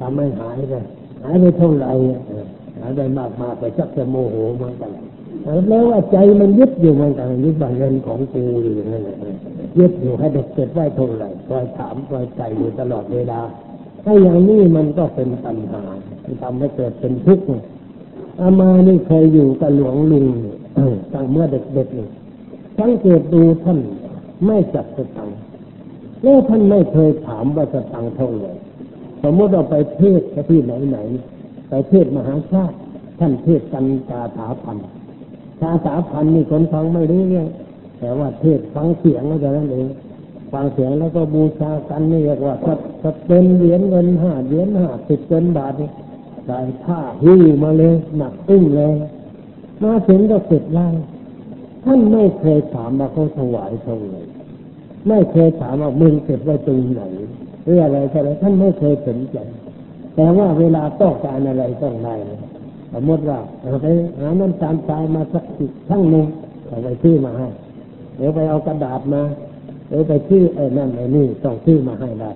[0.00, 0.74] ทำให้หายไป
[1.22, 1.92] หายไปเท่าไหร่
[2.78, 4.90] หายไปมากมากไปชักจะโมโหเหมือนกัน
[5.68, 9.16] แล้วว่าใจมันยึดอยู่เหมือนกันยึดบังเงินของกูอยู่นั่นแหละ
[9.78, 13.40] ยึดอยู่ให้เด็กเก็บไว้เท่าไหร่คอยถามคอยใจอยู่ตลอดเวลา
[14.04, 15.82] ถ้าอย่างนี้มันก็เป็นปัญหา
[16.24, 17.44] ที่ทำให้เกิดเป็นทุกข์
[18.40, 20.26] อามานี่เคยอยู่กับหลวงลุง
[21.12, 22.08] ตั้งเมื่อเด็กๆนี่
[22.78, 23.78] สังเกตดูท่าน
[24.46, 25.30] ไม่จับสตัง
[26.22, 28.52] แล้วท่านไม่เคยถามว่าสตังเท่าไหร่
[29.22, 30.98] สมมติเราไปเทศที่ไหนไหน
[31.68, 32.76] ไปเทศมหาชาติ
[33.18, 34.78] ท่านเทศกันกาถาพัน
[35.60, 37.48] ชาถาพันนี่คนฟังไม่รู้เรื่อง
[38.00, 39.86] แต่ว่าเทศฟังเสียงก็จะนั่นเอง
[40.52, 42.54] ฟังเสียงแล้วก็บูชากันนี่เรียกว่า
[43.02, 45.90] สัเป็นเหรียญเงินห้าเหรียญห้าสิบเงินบาทนี่
[46.46, 48.94] ใส่ผ้าหิ้วมาเลยหนักตึ้งเลย
[49.82, 50.94] มาถึงก็เสร็จแล้ว
[51.84, 54.22] ท่านไม่เคยถามมาเขาถวายเท่าไหร่
[55.08, 57.02] ไม่เคยถามว่ามึงเก็บไว้ตรงไหน
[57.62, 59.38] หรืออะไรอะไรท่านไม่เคยสนใจ
[60.14, 62.14] แต่ว่าเวลาต้องการอะไรต้องได้
[62.92, 63.86] สมมติว่าเอาไป
[64.18, 65.44] หาน้ำตาลทรายมาสัก
[65.90, 66.26] ทั้งหนึ่ง
[66.66, 67.48] เอาไปซื้อมาให้
[68.20, 69.22] เดี๋ยวไปเอากระดาษมา
[69.88, 72.30] เดี๋ยวไปซื้อไอ้นั่นไอ้นี่ต้องซื้อมาให้ได้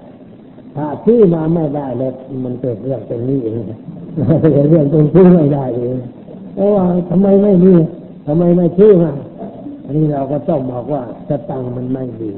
[0.77, 2.13] ถ้าซื้อมาไม่ได้แล้ว
[2.45, 3.61] มันเกิดเรื่องเป็นนี้เอง
[4.71, 5.97] เรื่องตรงซื้อไม่ได้เอง
[6.55, 7.75] เพราะว่าทำไมไม่มี
[8.27, 9.13] ทำไมไม่ซื้อมา
[9.85, 12.31] อันนี้เราก็ต้องบอกว่าสตังมันไม่ดี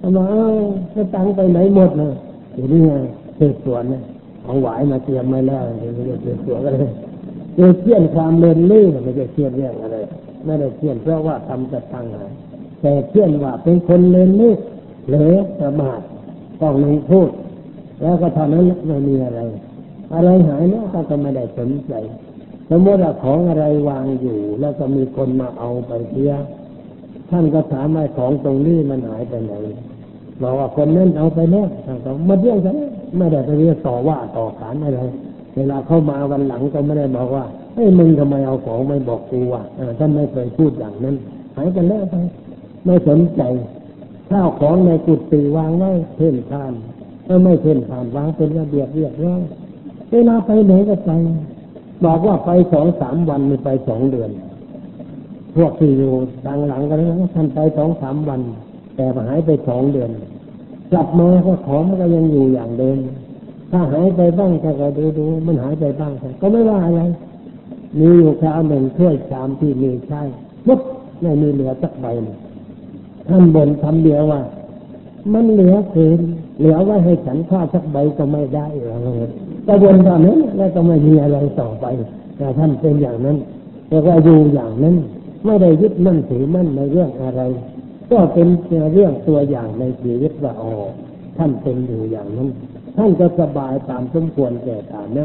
[0.00, 0.60] ทำไมเออ
[0.94, 2.12] สตังไปไหนหมดเลย
[2.54, 2.92] ทีนี้ไง
[3.38, 4.02] สืบสวนเนี่ย
[4.44, 6.90] ของหวายมาเตรียมไว้แล้วเดี๋ยวจะสืบสวนกันเลย
[7.54, 9.96] เดี๋ยวเชี่ยนความเลินเล่อไม่ได้เชี่ยนเรื่องอะไร
[10.44, 12.30] ไม่ได้เชี่ยนเพราะว่าทำสตังหาย
[12.82, 14.56] แต่เชี่ยนว่าเป็นคนเลินเล่อ
[15.08, 16.00] เหลือประมาท
[16.60, 17.30] ต้องลงโทษ
[18.02, 19.40] แล้วก็เท่านั้นไม่มีอะไร
[20.14, 21.92] อะไรหายเนี่ยก็ไม่ได้สนใจ
[22.70, 26.32] สมมติว่าของอะไรวางอยู่ แล้วก็มีคนมาเอาไปเสีย
[27.30, 29.52] ท่านก็ถามว่าของตรงนี้มันหายไปไหน
[30.42, 32.76] บอกว่าคนนั้นเอาไปแล้วท่านก็มาเรื่องกัน
[33.18, 35.00] ไม่ได้ไปเรียกต่อว่าต่อขานอะไร
[35.56, 39.64] เวลาเข้ามาวันหลังก็ไม่ได้บอกว่าเฮ้ยมึงทำไมเอาของไม่บอกกูอะ
[39.98, 41.16] ท่านไม่เคยพูดอย่างนั้น
[41.56, 42.14] หายกันแล้วไป
[42.84, 43.42] ไม่สนใจ
[44.30, 46.72] ข้าวของในกุฏิวางไว้เพ่นทาน
[47.26, 49.42] ก็ไม่เพ่นทานวางเป็นระเบียบเรียบร้อย
[50.10, 51.10] เวลาไปไหนก็ไป
[52.04, 54.30] บอกว่าไปสองสามวันมีไปสองเดือน
[55.56, 56.12] พวกที่อยู่
[56.46, 58.40] ดังหลังกันแล้วท่านไปสองสามวัน
[58.96, 60.10] แต่หายไปสองเดือน
[60.92, 62.98] กลับมาก็ของก็ยังอยู่อย่างเดิม
[63.70, 67.02] ถ้าหายไปบ้างก็ดูดูมันหายไปบ้างก็ไม่ว่าอะไร
[67.98, 70.22] มีอยู่คราหนึ่งถ้วยชามที่มีใช่
[70.66, 70.80] ปุ๊บ
[71.22, 72.06] ไม่มีเหลือสักใบ
[73.28, 74.42] ท่านบ่นคำเดียวว่า
[75.32, 76.20] มันเหลือเกิน
[76.58, 79.00] เหลือไว้ให้ฉันข้าสักใบก็ไม่ได้หรอก
[79.68, 81.86] กระบวนการนั้นแล้วก็ไม่มีอะไรต่อไป
[82.36, 83.36] แต่ท่านเป็นอย่างนั้น
[83.88, 84.96] แต่ว่าอยู่อย่างนั้น
[85.46, 87.42] ไม่ได้ยึดมั่นถือมั่นในเรื่องอะไร
[88.10, 88.48] ก็เป็น
[88.92, 90.72] เรื่องตัวอย่างในชีวิตว่าอ๋อ
[91.38, 92.48] ท่านเป็นอยู่อย่างนั้น
[92.96, 95.24] ท่านก็สบายตามสมควรแก่ฐานะ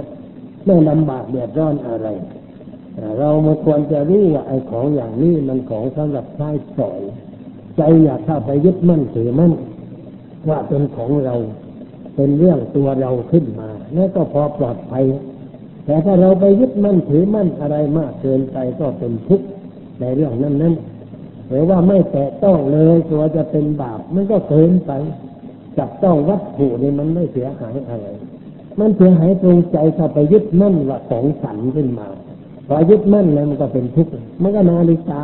[0.66, 2.08] ไม่ลำบากเดือดร้อนอะไร
[3.20, 7.02] เราไม่ควรจะรู้ว่าไอ้ของอย่างนี้มันของสำหรับใช้สอย
[7.78, 9.54] ใจอยากเข้าไปยึดมั่นถือมั่น
[10.50, 11.36] ว่าเป็นของเรา
[12.16, 15.04] เป็นเรื่องตัวเราขึ้นมาแล้วก็พอปลอดภัย
[15.86, 19.48] แต่ถ้าเราไปยึดมั่นถือมั่นอะไรมากเกินไปก็เป็นทุกข์
[20.00, 20.74] ในเรื่องนั้นนั้น
[21.50, 24.92] หรือว่าไม่แตะต้องเลยตัวจะเป็นบาปมันก็เกินไป
[25.78, 28.08] จับต้องวัตถุนี่มันไม่เสียหายอะไร
[28.80, 32.08] มันเสียหายตรงใจเข้าไปยึดมั่นว่าของสันขึ้นมา
[32.68, 34.12] พอยึดมั่นแล้วมันก็เป็นทุกข์
[34.42, 35.22] มันก็นาฬิกา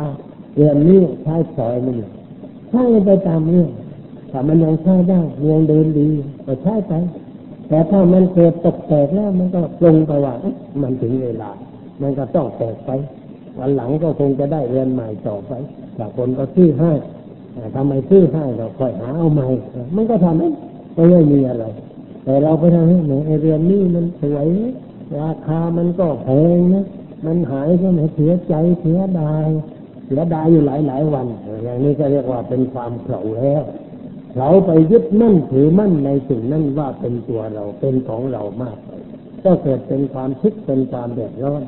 [0.54, 1.96] เรือนนี้ใช้สอยมัน
[2.74, 3.70] ใช้ไปตามเรื่อง
[4.30, 6.08] ถ้ามันยังใช้ได้ยังเดินดี
[6.46, 6.92] ก็ใช้ไป
[7.68, 10.34] แต่ถ้ามันเกิดตกแตกแล้วมันก็ปรุงไปว่า
[10.82, 11.50] มันถึงเวลา
[12.02, 12.90] มันก็ต้องแตกไป
[13.58, 15.52] วันหลังก็คงจะได้เรือนใหม่ต่อไป
[15.94, 16.92] แต่คนก็ซื้อให้
[17.74, 19.48] ทำไมซื้อให้เราค่อยหาเอาใหม่
[19.96, 20.48] มันก็ทำให้
[21.10, 21.64] ไม่มีอะไร
[22.24, 24.48] แต่เราไปทำให้หนูไอเรือนนี้มันสวย
[25.20, 26.84] ราคามันก็แพงนะ
[27.26, 29.46] มันหายก็ไหนเสียใจเสียดาย
[30.06, 31.26] เสียดายอยู่หลายหลายวัน
[31.64, 33.62] อย่างนี้ก็เรียกว่าเป็นความเข่าแล้ว
[34.38, 38.78] เราไปยึดมั่นถือมั่นในสิ่งนั้นว่าเป็นตัวเราเป็นของเรามาก
[39.44, 41.62] ก็เกิดเป็นความทุกข์เป็นความเดือดร้อน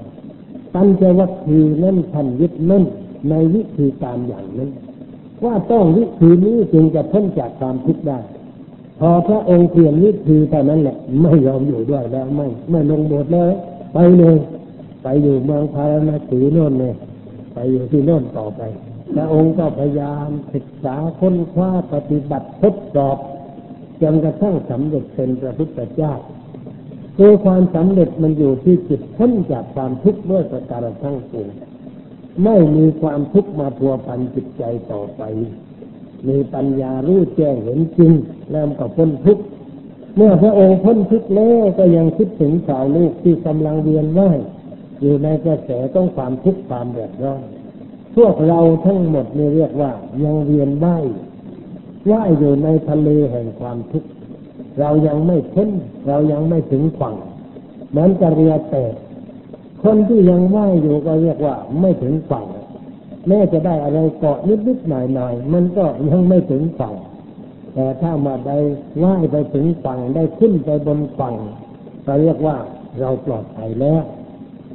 [0.75, 2.85] ปัญจวัคคีย์นั้นท่านยึดมั่น
[3.31, 4.70] ในวิธีการอย่างนั้น
[5.44, 8.18] ว่าต้องวิธีนี้จึงจะพ้นจากความทุกข์ได้
[9.01, 13.53] พอพระองค์เปลี่ยนวิธีเท่นั้นแหละ ไม่ยอมอยู่ด้วยแล้วไม่ไม่ลงบทเลย
[13.92, 14.37] ไปเลย
[15.03, 16.94] ไปอยู่เมืองพาราณสีโน่นเลย
[17.57, 18.62] ไปอยู่ที่โน่นต่อไป
[19.14, 23.19] พระองค์ก็พยายามศึกษาค้นคว้าปฏิบัติทดสอบ
[24.03, 26.12] จนกระทั่งสำเร็จเป็นพระพุทธเจ้า
[27.16, 31.49] คือความสำเร็จมันอยู่ที่จิตพ้นจากความทุกข์ด้วยประการทั้งปวง
[32.45, 35.23] ไม่มีความทุกข์มาพัวพันจิตใจต่อไป
[36.29, 38.12] มีปัญญารู้แจ้งเห็นจริง
[38.51, 39.45] แล้วก็พ้นทุกข์
[40.16, 44.38] เมื่อพระองค์พ้นทุกข์แล้วก็ยังคิดถึงสาวลูกที่กำลังเวียนว่าย
[45.00, 47.42] อยู่ในกระแสต้องความทุกข์ความเดือดร้อน
[48.16, 49.92] พวกเราทั้งหมดนี่เรียกว่า
[50.24, 51.04] ยังเวียนว่าย
[52.11, 54.09] ว่ายอยู่ในทะเลแห่งความทุกข์
[54.80, 55.68] เรายังไม่พ้น
[56.09, 57.16] เรายังไม่ถึงฝั่ง
[57.90, 58.94] เหมือนจะเรือแตก
[59.82, 62.46] คนที่ยังว่ายอยู่ก็เรียกว่าไม่ถึงฝั่ง
[63.28, 66.94] แม้จะได้อะไรเกาะนิดๆหน่อยๆมันก็ยังไม่ถึงฝั่ง
[67.74, 68.59] แต่ถ้ามาได้
[69.02, 71.35] ว่ายไปถึงฝั่งได้ขึ้นไปบนฝั่ง
[72.06, 72.56] ก็เรียกว่า
[73.00, 74.02] เราปลอดภัยแล้ว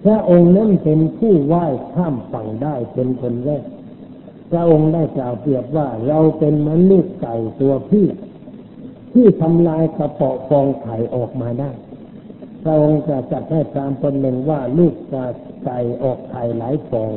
[0.03, 3.65] พระองค์นั้นเป็นผู้ว่ายข้ามฝั่งได้เป็นคนแรก
[4.51, 8.07] พระองค์ได้กล่าวเปรียบว่าเราเป็นมนุษย์ไก่ตัวพี่
[9.13, 11.71] ที่ทำลายกระเปาะฟองไข่ออกมาได้
[12.63, 15.15] พระองค์จะจัดให้ตามคนหนึ่งว่าลูกก
[15.65, 17.11] ไก่ออกไข่หลายฟอง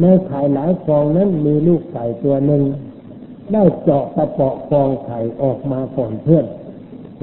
[0.00, 2.62] ในไข่หลายฟองนั้นมีลูกไก่ตัวหนึ่ง
[3.52, 6.46] ได้เจาะกระเปาะฟองไข่ออกมาก่อนเพื่อน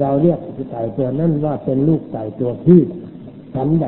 [0.00, 0.38] เราเรียก
[0.70, 2.80] ไก่ตัวนั้นว่าเป็นลูกไก่ตัวพี่
[3.54, 3.86] ฉันใด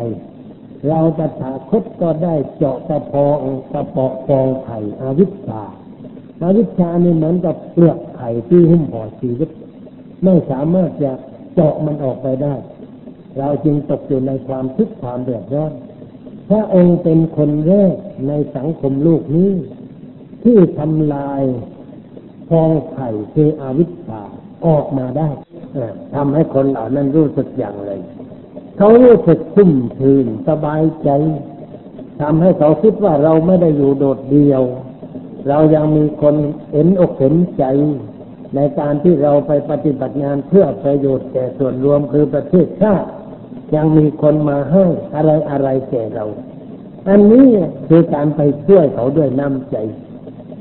[0.88, 3.38] เราจะถาคตก็ได้เจาะกระพอง
[3.72, 5.62] กระเปาะฟองไข่อวิชชา
[6.40, 9.48] อาวิชชานี่เหมือนกับเปลือกไข่ที่หุ้มห่อชีวิต
[10.24, 11.12] ไม่สามารถจะ
[11.54, 12.54] เจาะมันออกไปได้
[13.38, 15.72] เราจึงตกอยู่ในความทุกข์ความเดือดร้อน
[16.48, 17.94] พระองค์เป็นคนแรก
[18.28, 19.50] ในสังคมโลกนี้
[20.42, 21.42] ที่ทำลาย
[22.48, 24.22] ฟองไข่คืออวิชชา
[24.66, 25.28] ออกมาได้
[26.14, 27.90] ทำให้คนเหล่านั้นรู้สึกอย่างไร
[28.76, 31.10] เขารู้สึกคุ้มทืนสบายใจ
[32.20, 34.62] ทำให้เขาคิดว่าเราไม่ได้อยู่โดดเดียว
[35.48, 36.34] เรายังมีคน
[36.72, 37.64] เห็นอกเห็นใจ
[38.54, 43.08] ในการที่เราไปปฏิบัติงานเพื่อประโยชน์แก่ส่วนรวมคือประเทศชาติ
[43.76, 44.84] ยังมีคนมาให้
[45.14, 46.26] อะไรอะไรแก่เรา
[47.08, 47.48] อันนี้
[47.88, 49.76] คือการไปช่วยเขาด้วยน้ำใจ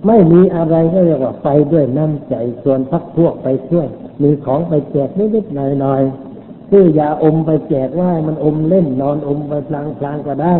[0.08, 3.88] ไม่มีอะไรก็เรียกว่าไปด้วยน้ำใจ ส่วนพักพวกไปช่วย
[4.22, 6.33] มีของไปแจกนิดๆหน่อยๆ
[6.76, 10.56] ซื้อยาอมไปแจกว่ามันอมเล่นนอนอมไปพลางพลางก็ได้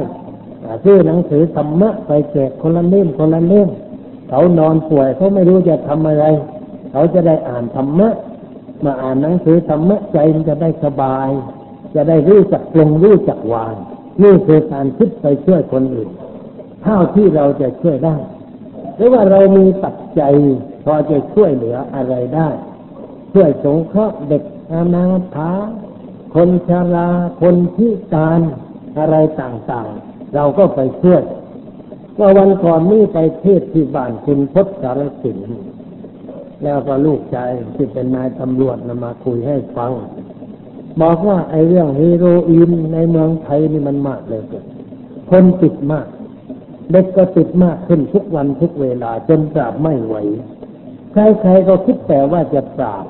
[0.84, 3.70] ซื้อหนังสือธรรมะไปแจกคนละเล่มคนละเล่ม
[4.30, 6.26] เขานอนป่วยเขาไม่รู้จะทำอะไร
[6.92, 8.10] เขาจะได้อ่านธรรมะ
[8.84, 11.30] มาอ่านหนังสือธรรมะใจมันจะได้สบาย
[11.96, 13.74] จะได้รู้จักปรงรู้จักวาง
[14.24, 16.10] นี่คือการคิดไปช่วยคนอื่น
[16.84, 18.16] เท่าที่เราจะช่วยได้
[18.96, 20.34] หรือว่าเรามีปัจจัย
[20.86, 22.50] พอจะช่วยเหลืออะไรได้
[23.34, 25.52] ช่วยสงเคราะห์เด็กอนาถา
[26.36, 27.08] คนชรา
[27.42, 28.42] คนพิการ
[28.98, 31.24] อะไรต่างๆ เราก็ไปเช่วย
[32.20, 35.38] ว่าวันก่อนนี้ไปเทศที่บ้านคุณพศสารสิน
[36.64, 39.92] แล้วก็ลูกชายที่เป็นนายตำรวจนมาคุยให้ฟัง
[41.02, 44.64] บอกว่าไอ้เรื่องเฮโรอีนในเมืองไทยนี่มันมากเลยเกิด
[45.32, 46.08] คนติดมาก
[46.92, 50.16] เด็กก็ติดมากขึ้นทุกวันทุกเวลาจนปราบไม่ไหว
[51.14, 53.06] ใครๆก็คิดแต่ว่าจะปราบ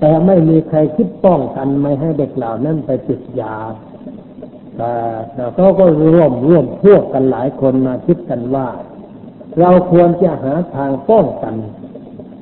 [0.00, 3.56] แต่ไม่มีใครคิดป้องกันไม่ให้เด็กเหล่านั้นไปติดยา
[4.76, 4.92] แต่
[5.54, 8.68] เขาก็ร่วมร่วมพวกกันหลายคนมาคิดกันว่า
[9.60, 11.54] เราควรจะหาทางป้องกัน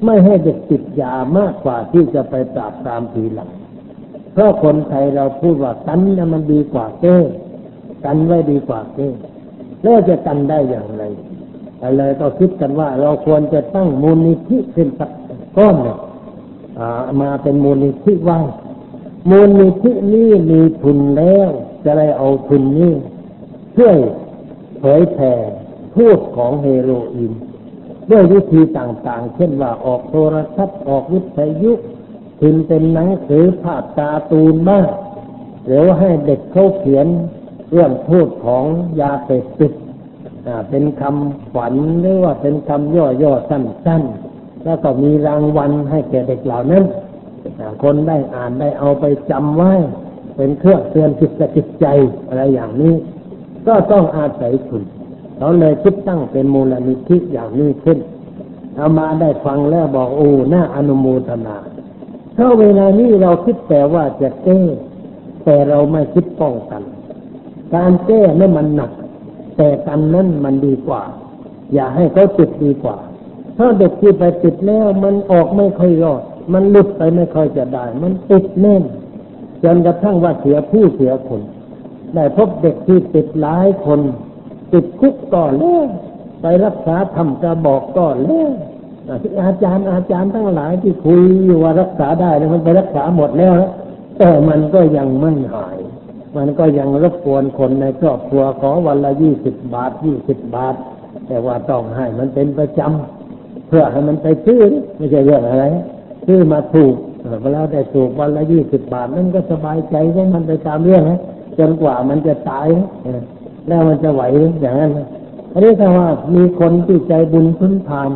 [0.05, 3.51] ไม่ให้เด็กติดยามากกว่าที่จะไปปราบตามทีหลัง
[4.33, 7.19] เพราะคนไทยเราพูดว่ากันนี่ยมันดีกว่าแก้
[8.05, 9.09] กันไว้ดีกว่าแก้
[9.83, 11.03] แล้วจะกันได้อย่างไร
[11.83, 15.11] อะไรก็คิดกันว่าเราควรจะตั้งมูลนิธิขึ้นสัก
[15.57, 15.99] ก้อนเนี่ย
[17.21, 18.41] มาเป็นมูลนิธิว่า
[19.31, 21.49] มูลนิธินี้มีทุนแล้ว
[21.85, 22.93] จะได้เอาทุนนี้
[23.77, 23.97] ช่วย
[24.79, 25.35] เผยแผ่
[25.95, 27.33] พูดของเฮโรอีน
[28.11, 31.73] ด้วยวิธีต่างๆ เช่นว่าออกโทรทัศน์ออกวิทยุ
[32.41, 34.87] พิมพ์เป็นหนังสือภาพตาตูนบ้าง
[35.67, 37.07] หรือว่าให้เด็กเขาเขียน
[37.71, 38.65] เรื่องพูดของ
[39.01, 39.73] ยาเสพติด
[40.71, 44.24] เป็นคำฝันหรือว่าเป็นคำย่อๆสั้นๆ
[44.65, 46.85] แล้วก็มีรางวัลให้แก่เด็กเหล่านั้น
[47.83, 49.73] คนได้อ่านได้เอาไปจำไว้
[50.37, 51.87] เป็นเครื่องเตือนจิตจิตใจ
[52.29, 52.95] อะไรอย่างนี้
[53.67, 54.83] ก็ต้องอาศัยทุน
[55.37, 57.99] เขาเลยคิดตั้งเป็นมูลนิธิอย่างนี้ขึ้น
[58.77, 61.57] เอามาได้ฟังแล้วบอกโอ้น่าอนุโมทนา
[62.35, 64.61] เพราะเวลานี้เราคิดแต่ว่าจะแก้
[65.45, 66.83] แต่เราไม่คิดป้องกัน
[67.75, 68.91] การแก้นั้นมันหนัก
[69.57, 71.03] แต่กันนั้นมันดีกว่า
[71.75, 72.97] อย่าให้เขาติดดีกว่า
[73.59, 78.83] ถ้าเด็กที่ไปติดแล้วมันออกไม่ค่อยรอด มันหลุดไปไม่ค่อยจะได้ มันติดแน่น
[79.65, 81.41] จนกระทั่งว่าเสียผู้เสียคน
[82.15, 84.01] ได้พบเด็กที่ติดหลายคน
[84.73, 85.85] ติดคุกก่อนแล้ว
[86.43, 88.51] ไปรักษาทำกระบอกก่อนแล้ว
[89.45, 93.55] อาจารย์อาจารย์ทั้งหลายที่คุยอยู่ว่ารักษาได้แล้วมันไปรักษาหมดแล้ว
[94.19, 95.79] แต่มันก็ยังไม่หาย
[96.37, 100.75] มันก็ยังรบกวนคนในครอบครัวขอวันละยี่สิบบาทยี่สิบบาท
[101.29, 103.24] แต่ว่าต้องให้มันเป็นประจำ
[103.67, 104.61] เพื่อให้มันไปซื้อ
[104.97, 105.65] ไม่ใช่เรื่องอะไร
[106.27, 106.95] ซื้อมาถูก
[107.43, 111.21] เวลาได้ถูกวันละยี่สิบบาทนั่นก็สบายใจของมันไปตามเรื่องนะ
[111.59, 112.67] จนกว่ามันจะตาย
[113.69, 114.23] แล้วมันจะไหว
[114.61, 114.93] อย่างนั้น
[115.53, 118.11] อันนี้ถ้าว่ามีคนที่ใจบุญทุนทาน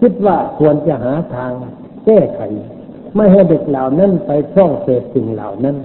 [0.00, 1.52] คิดว่าควรจะหาทาง
[2.06, 2.40] แก้ไข
[3.16, 5.76] ไม่ให้เด็กเหล่านั้นไปช่องเสพสิ่งเหล่านั้น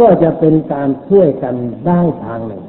[0.00, 1.54] ก็จะเป็นการช่วยกัน
[1.86, 2.62] ได้ทางหนึ่ง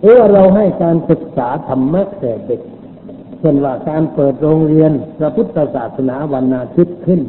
[0.00, 2.60] หรือเราให้การศึกษาธรรมะแก่เด็ก
[3.44, 7.20] ช่นว่าการเปิดโรงเรียนพระพุทธศาสนาวันอาทิตย์ขึ้น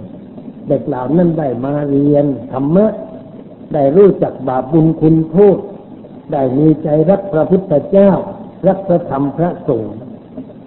[0.67, 2.85] เด็กเหล่านั้นได้มาเรียนธรรมะ
[3.73, 5.57] ได้รู้จักบาปบุญคุณโทษ
[6.31, 8.11] ได้มีใจรักพระพุทธเจ้า
[8.67, 9.95] รักพระธรรมพระสงฆ์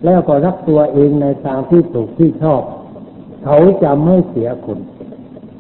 [0.05, 2.63] แล้วก็รักตัวเองในทางที่ถูกที่ชอบ
[3.45, 4.81] เขาจะไม่เสียคุณ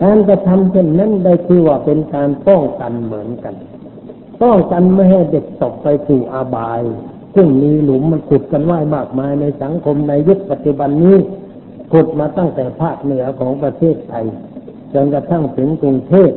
[0.02, 3.54] การกระทำเช่นนั้นได้คือว่าเป็นการป้องกันเหมือนกัน
[4.42, 6.80] ป้องกันไม่ให้เด็กตกไปสู่อาบาย
[7.34, 11.16] ซึ่งมีหลุมมันขุดกันว่ายมากมายในสังคมในยุคปัจจุบันนี้
[11.92, 14.24] ขุดมาตั้งแต่ภาคเหนือของประเทศไทย
[14.92, 16.30] จนกระทั่งถึงกรุงเทพ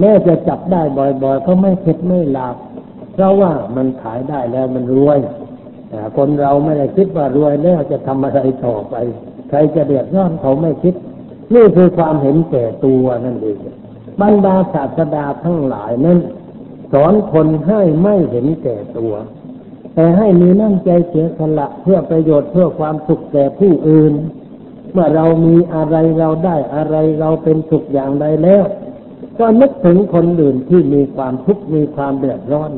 [0.00, 2.56] แม้จะจับได้บ่อยๆก็ไม่เข็ดไม่หลับ
[3.12, 5.18] เพราะว่ามันขายได้แล้วมันรวย
[5.88, 8.94] แต่คนเราไม่ได้คิดว่ารวยแล้วจะทำอะไรต่อไป
[9.48, 10.94] ใครจะเดือดร้อนเขาไม่คิด
[11.54, 13.58] นี่คือความเห็นแก่ตัวนั่นเอง
[14.20, 16.18] บรรดาศาสดาทั้งหลายนั้น
[16.92, 19.12] สอนคนให้ไม่เห็นแก่ตัว
[19.98, 24.12] แต่ให้มีน้ำใจเสียสละเพื่อประโยชน์เพื่อความสุขแก่ผู้อื่น
[24.92, 28.64] เมื่อเรามีอะไรเราได้อะไรเราเป็นสุขอย่างใดแล้ว
[29.38, 32.72] ก็นึกถึงคนอื่นที่มีความทุกข์มีความเดือดร้อน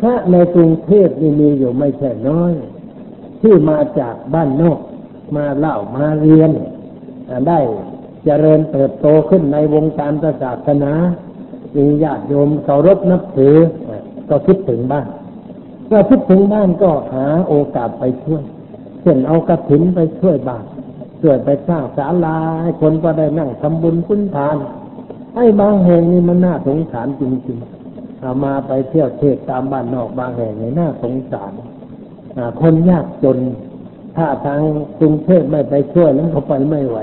[0.00, 2.52] พระในกรุงเทพนี่มีอยู่ไม่ใช่น้อย
[3.42, 4.78] ที่มาจากบ้านนอก
[5.36, 6.50] มาเล่ามาเรียน
[7.48, 7.60] ได้
[8.24, 10.12] เจริญเติบโตขึ้นในวงการ
[10.42, 10.92] ศาสนา
[11.76, 13.56] มีญาติโยมเคารพนับถือ
[14.28, 15.08] ก็คิดถึงบ้าน
[15.90, 18.42] เมื่อคิดถึงบ้านก็หาโอกาสไปช่วย
[19.02, 20.64] เช่นเอากระถินไปช่วยบ้าน
[21.20, 24.56] ช่วยไปสร้างศาลาให้คนก็ได้นั่งทำบุญคุ้นทาน
[25.34, 31.52] ไอ้บางแห่งนี่มันน่าสงสารจริงๆเอามาไปเที่ยวเทศตามบ้านนอกบางแห่งนี่น่าสงสาร
[32.60, 33.38] คนยากจน
[34.16, 34.60] ถ้าทาง
[35.00, 36.98] กรุงเทพไม่ไปช่วยนั้นเขาไปไม่ไหว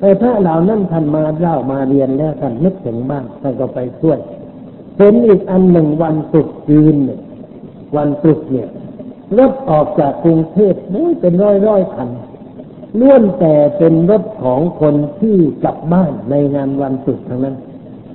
[0.00, 4.18] ไอ้พระเหล่านั้นท่านมาเล่ามาเรียนแล้วท่านนึกถึงบ้างท่านก็ไปช่วย
[4.96, 7.20] เห็นอีกอันหนึ่งวันตรุษจีนเนี่ย
[7.96, 8.68] วันตรุษเนี่ย
[9.38, 12.08] รถออกจากกรุงเทพนี่เป็นร้อยร้อยคัน
[13.00, 17.56] ล้วนแต่เป็นรถของคนที่กลับบ้านในงานวันสุดทั้งนั้น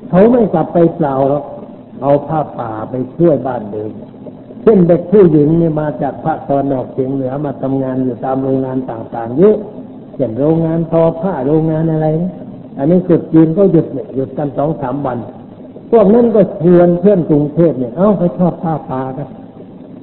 [0.09, 1.43] เขาไม่กลับไปเปล่าหรอก
[2.01, 3.91] เอาผ้าป่าไปช่วยบ้านเดิม
[4.63, 9.57] เช่นเด็กผู้หญิงเนี่ยมาจากภาคตอนออกเฉียงเหนือมาทำงานอยู่ตามโรงงานต่างๆเยอะ
[10.15, 12.07] เช่นโรงงานทอผ้าโรงงานอะไร
[12.77, 15.17] อันนี้สุดจีนก็หยุดเนี่ยหยุดกันสองสามวัน
[15.91, 19.27] พวกนั้นก็ชวนเพื่อนกรุงเทพเนี่ย เอ้าไปชอบผ้าป่ากัน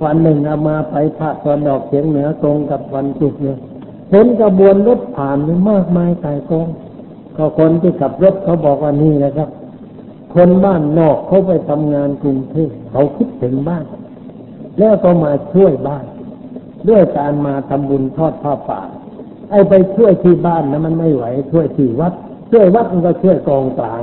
[0.05, 3.59] วันหนึ่งเอามาไปภาคตอนออกเฉียงเหนือตรงกับวันจุดเนี่ย
[4.11, 5.39] เห็นกระบวนรถผ่าน
[5.71, 6.69] มากมายไกลกอง
[7.37, 9.49] ก็คนที่ขับรถเขาบอกว่านี่นะครับ
[10.35, 13.85] คนบ้านนอกเขาไปทำงานกรุงเทพเขาคิดถึงบ้าน
[14.79, 16.05] แล้วก็มาช่วยบ้าน
[16.89, 18.81] ด้วยการมาทำบุญทอดผ้าป่า
[19.51, 22.13] ไอ้ไปช่วยที่บ้านนะมันไม่ไหว ช่วยที่วัด
[22.51, 24.03] ช่วยวัดมันก็ช่วยกองกลาง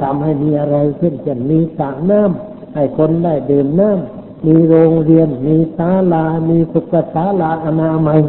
[0.00, 8.20] ทำให้มีอะไรขึ้นเช่นมีสระน้ำให้คนได้ดื่มน้ำ มีโรงเรียน มีศาลา มีสุขศาลาอนามัย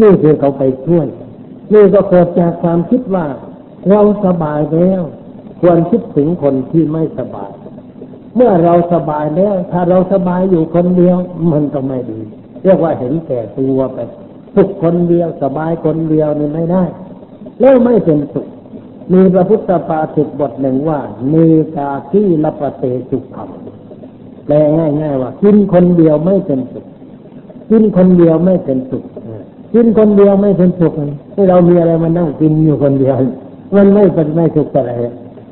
[0.00, 1.06] นี่คือเขาไปช่วย
[1.72, 3.26] นี่ก็เกิดจากความคิดว่า
[3.88, 5.02] เราสบายแล้ว
[5.60, 7.52] ควรคิดถึงคนที่ไม่สบาย
[8.34, 11.16] เมื่อเราสบายแล้ว ถ้าเราสบายอยู่คนเดียว
[11.52, 12.20] มันก็ไม่ดี
[12.62, 13.98] เรียกว่าเห็นแก่ตัวไป
[14.54, 16.84] สุขคนเดียวสบายคนเดียวนี่ไม่ได้
[17.60, 18.46] แล้วไม่เป็นสุข
[19.12, 21.34] มีพระพุทธปาสิกบทหนึ่งว่าเน
[21.76, 23.50] กาที่ลปเตสุขัง
[24.48, 26.84] แปลง่าย ๆ ว่ากินคนเดียวไม่เป็นสุข
[27.70, 29.04] กินคนเดียวไม่เป็นสุข
[29.74, 30.92] กินคนเดียวไม่เป็นสุข
[31.34, 33.16] ที่เรามีอะไรมานั่งกินอยู่คนเดียว
[33.76, 34.92] มันไม่เป็นไม่สุขอะไร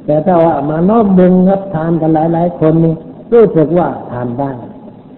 [0.06, 2.94] แต่ถ้าว่ามาน้อมบุงรับทานกันหลายๆคนนี่
[3.32, 4.50] รู้สึกว่าทานได้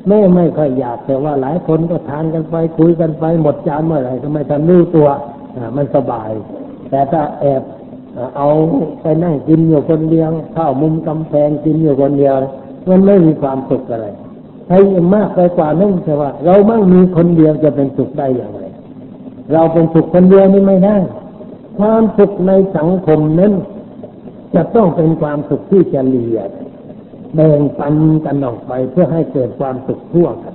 [0.09, 5.09] แม่ไม่ค่อยอยากแต่ว่าหลายคนก็ทานกันไปคุยกันไปหมดจานเมื่อไหร่ก็ไม่ทันรู้ตัว
[5.77, 6.31] มันสบาย
[6.91, 7.63] แต่ถ้าแอบ
[8.37, 8.49] เอา
[9.01, 12.35] ไปนั่งกินอยู่คนเดียว เข้ามุมกำแพงกินอยู่คนเดียว
[12.91, 14.09] มันไม่มีความสุขอะไร
[14.71, 14.79] ให้
[15.15, 18.63] มากไปกว่านั้นแต่ว่า เรามั่งมีคนเดียวจะเป็นสุขได้อย่างไร
[19.53, 20.97] เราเป็นสุขคนเดียวนี่ไม่ได้
[21.79, 23.53] ความสุขในสังคมนั้น
[24.55, 26.51] จะต้องเป็นความสุขที่จะเลียด
[27.35, 30.55] แบ่งปันกันออกไปเพื่อให้เกิดความสุขทั่วกัน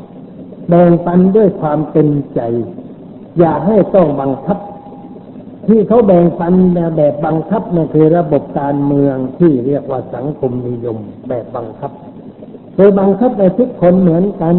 [0.70, 2.42] แบ่งปันด้วยความเป็นใจ
[3.40, 4.58] อย่าให้ต้องบังคับ
[5.68, 6.54] ที่เขาแบ่งปัน
[6.96, 10.98] แบบบังคับนั่นคือระบบการเมืองที่เรียกว่าสังคมนิยม
[11.30, 11.92] แบบบังคับ
[12.76, 14.56] โดยบังคับในทุกคนเหมือนกัน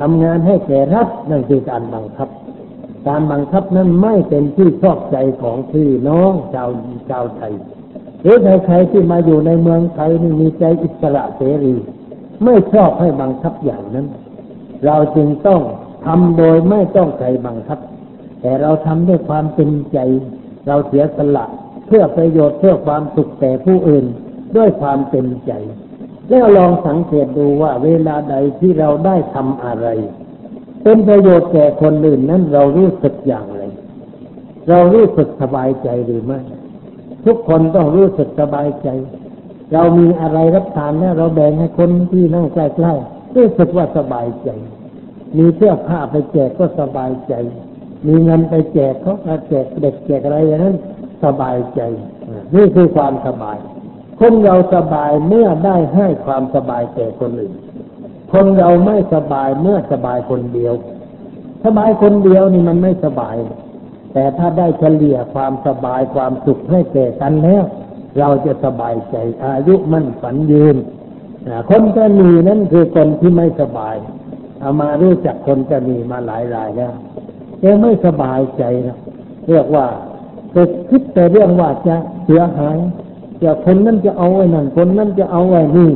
[0.00, 2.28] ทำงานให้แก่รัฐนั่นคือการบังคับ
[3.08, 6.68] การบังคับนั้นไม่เป็นที่ชอบใจของพี่น้องชาว
[7.10, 7.52] ชาวไทย
[8.22, 11.74] หรือใครที่มาอยู่ในเมืองไทยนี่มีใจอิสระเสรี
[12.44, 14.06] ไม่ชอบให้บังคับอย่างนั้น
[14.84, 15.60] เราจึงต้อง
[16.06, 17.78] ทำโดยไม่ต้องใครบังคับ
[18.40, 19.98] แต่เราทำด้วยความเป็นใจ
[20.66, 21.44] เราเสียสละ
[21.86, 24.04] เพื่อประโยชน์เพื่อความสุขแก่ผู้อื่น
[24.56, 25.52] ด้วยความเป็นใจ
[26.30, 29.88] แล้วลองสังเกตดูว่าเวลาใดที่เราได้ทำอะไร
[30.82, 33.62] เป็นประโยชน์แก่คนอื่นนั้นเรารู้สึกอย่างไร
[34.68, 36.40] เรารู้สึกสบายใจหรือไม่
[37.24, 38.88] ทุกคนต้องรู้สึกสบายใจ
[39.72, 44.48] เรามีอะไรรับทานแล้วเราแบ่งให้คนที่นั่งใกล้ๆรู้สึกว่าสบายใจ
[45.36, 47.34] มีเสื้อผ้าไปแจกก็สบายใจ
[48.06, 49.14] มีเงินไปแจกเขา
[49.48, 50.76] แจกเด็กแจกอะไรอย่างนั้น
[51.24, 51.80] สบายใจ
[52.54, 53.58] นี่คือความสบาย
[54.20, 57.54] คนเราสบายเมื่อได้ให้ความสบายแก่คนอื่น
[58.32, 60.74] คนเราไม่สบายเมื่อสบายคนเดียว
[61.64, 63.36] สบายคนเดียวนี่มันไม่สบาย
[64.12, 67.64] แต่ถ้าได้เฉลี่ยความสบายความสุขให้แก่กันแล้ว
[68.18, 70.76] เราจะสบายใจอายุมั่นฝันยืน
[71.70, 73.96] คนจะมีนั่นคือคนที่ไม่สบาย
[74.60, 76.92] เอามารู้จักคนจะมีมาหลายรายแล้ว
[77.64, 78.98] ยังไม่สบายใจนะ
[79.48, 79.86] เรียกว่า
[80.54, 82.76] จะคิดแต่เรื่องว่าจะเสียหาย
[83.42, 85.90] จะคนนั้นจะเอาไว้นั่นคนนั้นจะเอาไว้นี่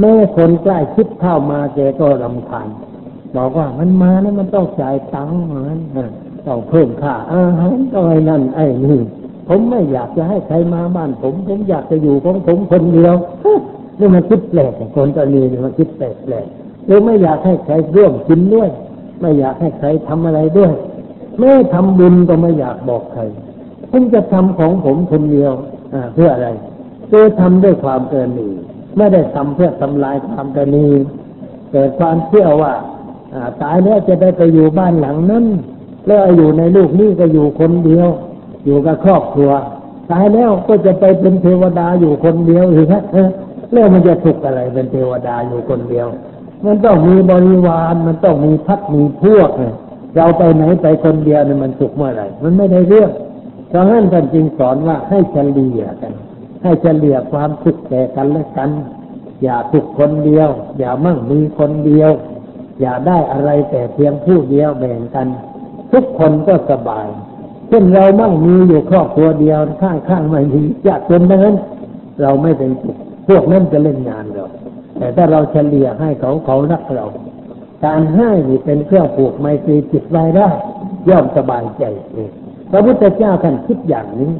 [0.00, 2.68] แม่คนใกล้คิดเข้ามาแกก็รำคาญ
[3.36, 5.78] บอกว่ามันมาแล้วมันต้องจ่ายตังค์เหมือน
[6.46, 9.00] ต้องเพิ่มค่าอาหารต้องไอ้นั่นไอ้นี่
[9.48, 13.14] ผมไม่อยากจะให้ใครมาบ้านผมผมอยากจะอยู่ของผมคนเดียว
[13.98, 16.46] นี่มันคิดแปลกคนตอนนี้มันคิดแปลกแปลก
[16.86, 18.70] หรือไม่อยากให้ใครร่วมกินด้วย
[19.20, 20.72] ไม่อยากให้ใครทำอะไรด้วย
[21.38, 23.22] แม่ทำบุญก็ไม่อยากบอกใคร
[23.90, 25.52] ผมจะทำของผมคนเดียว
[26.14, 26.48] เพื่ออะไร
[27.08, 28.48] เพื่อทำด้วยความเกินนี
[28.96, 30.86] ไม่ได้ทำเพื่อทำลายความเกรณี
[31.72, 32.72] เกิดความเชื่อว่า
[33.62, 35.44] ตายแล้วจะได้ไปอยู่บ้านหลังนั้น
[36.06, 38.08] แล้วอยู่ในลูกนี่ก็อยู่คนเดียว
[38.64, 39.50] อยู่กับครอบครัว
[40.10, 43.02] ตายแล้วก็จะไปเป็นเทวดาอยู่คนเดียวหรือฮะ
[43.72, 46.06] แล้วมันจะสุขอะไรเป็นเทวดาอยู่คนเดียว
[46.64, 49.74] มันต้องมีบริวารมันต้องมีพักมีพวกเนี่ย
[50.16, 53.10] เราไปไหนไปคนเดียวเนี่ยมันสุขเมื่อไหร่ มันไม่ได้เรื่อง
[53.68, 56.12] เพราะนั้นท่านจึงสอนว่าให้เฉลี่ยกัน
[56.62, 58.70] ให้เฉลี่ยความสุขแก่กันและกัน
[59.42, 60.48] อย่าสุขคนเดียว
[60.78, 62.10] อย่ามั่งมีคนเดียว
[62.80, 65.26] อย่าได้อะไรแต่เพียงผู้เดียวแบ่งกัน
[65.92, 67.08] ทุกคนก็สบาย
[67.68, 71.56] เช่นเรามั่งมีอยู่ครอบครัวเดียวข้างข้างไม่มีอยากเป็นนั้น
[72.22, 72.96] เราไม่เป็นสุข
[73.28, 74.44] พวกนั้นจะเล่นงานเรา
[74.98, 77.06] แต่ถ้าเราเฉลี่ยให้เขาเขารักเรา
[77.84, 80.48] การให้นี่เป็นเครื่องผูกไมตรีจิตไว้ได้
[81.08, 82.32] ย่อมสบายใจเอง
[82.70, 84.32] พระพุทธเจ้าท่านคิดอย่างนี้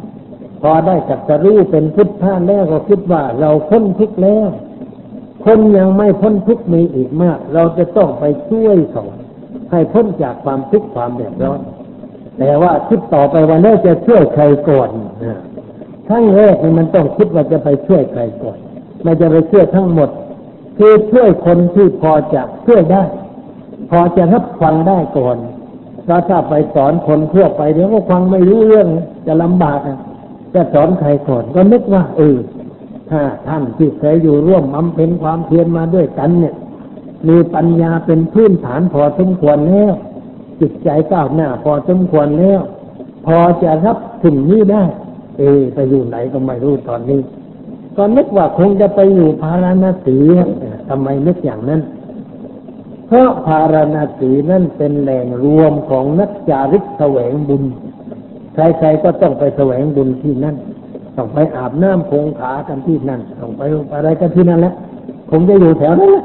[0.62, 4.48] พอได้จักรู้เป็นพุทธะแล้วก็คิดว่าเราพ้นทุกข์แล้ว
[5.44, 9.04] คนยังไม่พ้นทุกข์มีอีกมาก เราจะต้องไปช่วยเขา
[9.70, 11.60] ให้พ้นจากความทุกข์ความเดือดร้อน
[12.38, 14.90] แต่ว่าคิดต่อไปวันนี้จะช่วยใครก่อน
[16.08, 18.58] ทั้งแรกมันต้องคิดว่าจะไปช่วยใครก่อน
[19.02, 20.10] ไม่จะไปช่วยทั้งหมด
[20.78, 23.04] คือช่วยคนที่พอจะช่วยได้
[23.90, 25.36] พอจะรับฟังได้ก่อน
[26.08, 28.88] ถ้าถ้าไปสอนคนทั่วไปเดี๋ยวก็ฟังไม่รู้เรื่อง
[29.26, 29.78] จะลำบาก
[30.54, 32.36] จะสอนใครก่อนก็นึกว่าเออ
[33.10, 36.54] ถ้าท่านที่เคยอยู่ร่วมบำเพ็ญความเพียรมาด้วยกันเนี่ย
[37.28, 39.92] มีปัญญาเป็นพื้นฐานพอสมควรแล้ว
[40.60, 42.60] จิตใจก้าวหน้าพอสมควรแล้ว
[43.26, 44.84] พอจะรับสิ่งนี้ได้
[45.38, 47.20] เออไปอยู่ไหนก็ไม่รู้ตอนนี้
[47.96, 50.16] ก็นึกว่าคงจะไปอยู่พาราณสี
[50.88, 51.80] ทำไมนึกอย่างนั้น
[53.08, 57.62] เพราะพาราณสีนั่นเป็นแหล่งรวมของนักจาริกแสวงบุญ
[58.54, 60.56] ใครๆก็ต้องไปแสวงบุญที่นั่น
[61.16, 63.62] ต้องไปอาบน้ำคงขากันที่นั่น ต้องไป
[63.94, 64.74] อะไรกันที่นั่นแหละ
[65.30, 66.24] คงจะอยู่แถวนั้นแหละ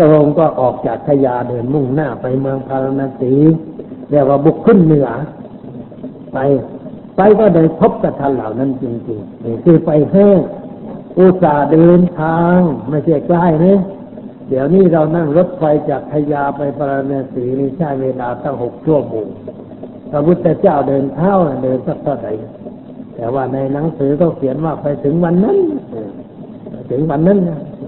[0.00, 3.32] ตรงก็ออกจากขยาเดินมุ่งหน้าไปเมืองพาราณสี
[4.10, 5.08] เรียกว่าบุกขึ้นเหนือ
[6.32, 6.38] ไป
[7.16, 10.40] ไปก็ได้พบกับท่านเหล่านั้นจริงๆนี่คือไปแห้ง
[11.18, 12.58] อุตส่าห์เดินทาง
[12.88, 13.76] ไม่ใช่ใกล้เนี่
[14.48, 19.26] เดี๋ยวนี้เรานั่งรถไฟจากพยาไปปราณสีนี่ใช้เวลาตั้งหกชั่วโมง
[20.10, 21.32] พระพุทธเจ้าเดินเท้า
[21.62, 22.32] เดินสักเท่าไหร่
[23.16, 25.58] แต่ว่าในหนังสือก็เขียนว่าไปถึงวันนั้น
[26.90, 27.38] ถึงวันนั้น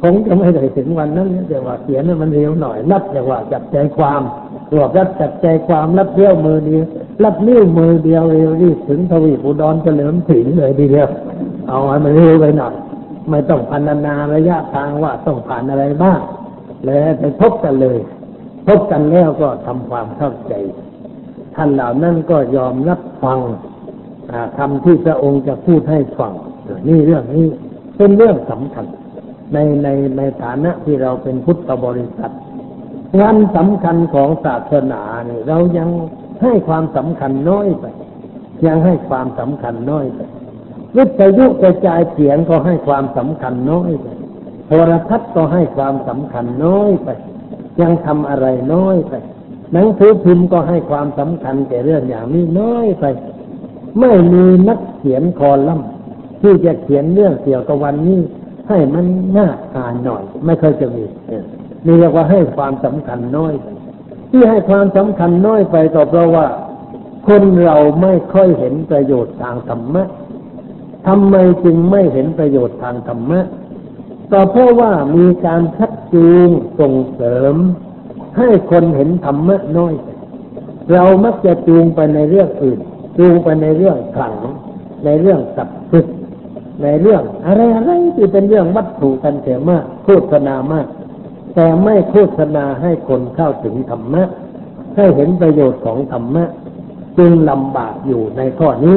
[0.02, 4.22] คงจะไม่ได้ถึงวันนั้นแต่ว่าเขียนมันเร็วหน่อยรับแต่ว่าจับใจความ
[4.74, 6.84] รวบรัดจับใจความรับเที่ยวมือเดียว
[7.24, 11.08] รับนิ้ยวมือเดียวเร็วรีบถึงทวีปอุดรเฉลิมศรีเลยทีเดียว
[11.68, 12.74] เอาให้มันเร็วไปหน่อย
[13.30, 16.20] ไม่ต้องพันนาระยะทางว่าต้องผ่านอะไรบ้าง
[16.84, 17.98] แล้วไปพบกันเลย
[18.66, 20.52] พบกันแล้วก็ทำความเข้าใจ
[21.54, 23.38] ท่านเหล่านั้นก็ยอมรับฟัง
[24.58, 26.32] คำที่พระองค์จะพูดให้ฟัง
[26.88, 27.46] นี่เรื่องนี้
[27.96, 28.86] เป็นเรื่องสำคัญ
[29.52, 32.32] ในในในฐานะที่เราเป็นพุทธบริษัท
[33.20, 35.88] งานสำคัญของศาสนาเนี่ยเรายัง
[36.42, 37.84] ให้ความสำคัญน้อยไป
[38.66, 40.20] ยังให้ความสำคัญน้อยไป
[40.96, 44.06] วิทยุกระจายเสียงก็ให้ความสำคัญน้อยไป
[44.66, 47.08] โทรทัศน์ก็ให้ความสำคัญน้อยไป
[47.80, 49.14] ยังทำอะไรน้อยไป
[49.72, 53.04] หนังสือพิมพ์ก็ให้ความสำคัญแก่เรื่องอย่างนี้น้อยไป
[54.00, 55.88] ไม่มีนักเขียนคอลัมน์
[56.42, 58.20] ที่จะเขียนเรื่องเกี่ยวกับวันนี้
[58.68, 59.04] ให้มัน
[59.36, 61.04] น่าอ่านหน่อย ไม่เคยจะมี
[61.86, 63.66] นี่เรียกว่าให้ความสำคัญน้อยไป
[64.30, 66.46] ที่ให้ความสำคัญน้อยไปก็เพราะว่า
[67.26, 70.02] คนเราไม่ค่อยเห็นประโยชน์ทางธรรมะ
[71.06, 73.40] ทำไมจึงไม่เห็นประโยชน์ทางธรรมะ
[74.32, 76.48] ก็เพราะว่ามีการชักจูง
[76.80, 77.54] ส่งเสริม
[78.38, 79.94] ให้คนเห็นธรรมะน้อย
[80.92, 82.80] เรามักจะจูงไปในเรื่องอื่น
[83.18, 84.34] จูงไปในเรื่องขลัง
[85.04, 86.06] ในเรื่องสับสึก
[86.82, 90.86] ในเรื่องอะไรอะไรที่เป็นเรื่องวัตถุกันเสียมากโฆษณามาก
[91.54, 94.22] แต่ไม่โฆษณาให้คนเข้าถึงธรรมะ
[94.96, 96.44] ให้เห็นประโยชน์ของธรรมะ
[97.18, 98.96] จึงลำบากอยู่ในข้อนี้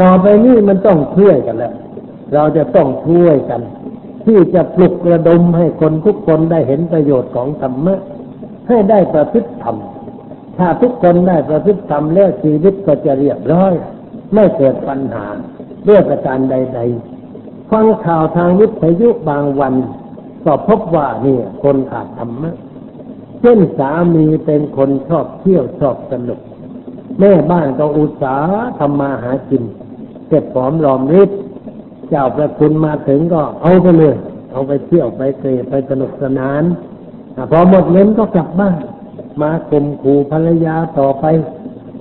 [0.00, 1.74] ต่อไปนี้มันต้องช่วยกันแล้ว
[2.34, 3.60] เราจะต้องช่วยกัน
[4.26, 7.94] ที่จะปลุกระดมให้คนทุกคนได้เห็นประโยชน์ของธรรมะ
[8.68, 9.76] ให้ได้ประพฤติธรรม
[10.58, 13.72] ถ้าทุกคนได้ประพฤติธรรมแล้วชีวิตก็จะเรียบร้อย
[14.34, 15.26] ไม่เกิดปัญหา
[15.84, 16.80] เรื่องประการใด
[17.24, 19.74] ๆ ฟังข่าวทางวิทยุบางวัน
[20.44, 22.54] ก็พบว่าเนี่ยคนขาดธรรมะ
[23.40, 26.40] เช่นสามีเป็นคนชอบเที่ยวชอบสนุก
[27.20, 29.62] แม่บ้านก็อุตสาห์ทำมาหากิน
[30.28, 31.30] เก็บหอมรอมริบ
[32.14, 34.14] เจ้าประคุณมาถึงก็เอาไปเลย
[34.52, 36.62] เอาไปเที่ยวไปเตะไปสนุกสนาน
[37.50, 38.76] พอหมดเงินก็กลับบ้าน
[39.40, 41.24] มาข่มขู่ภรรยาต่อไป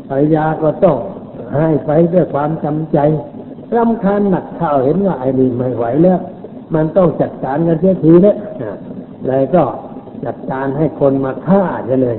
[0.08, 0.98] ภรรยาก็ต้อง
[1.56, 2.98] ให้ไปด้วยความจำใจ
[3.76, 6.20] รำคาญหนักข้าวเห็นว่าไอ้นี่ไม่ไหวแล้ว
[6.74, 8.38] มันต้องจัดการกันเสียทีแล้ว
[9.28, 9.64] เลยก็
[10.26, 11.64] จัดการให้คนมาฆ่า
[12.04, 12.18] เลย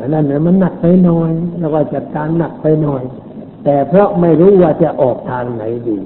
[0.00, 3.02] อันนั้นเนี่ยมันหนักไปหน่อย แล้วก็จัดการหนักไปหน่อย
[3.64, 5.98] แต่เพราะไม่รู้ว่าจะออกทางไหนดี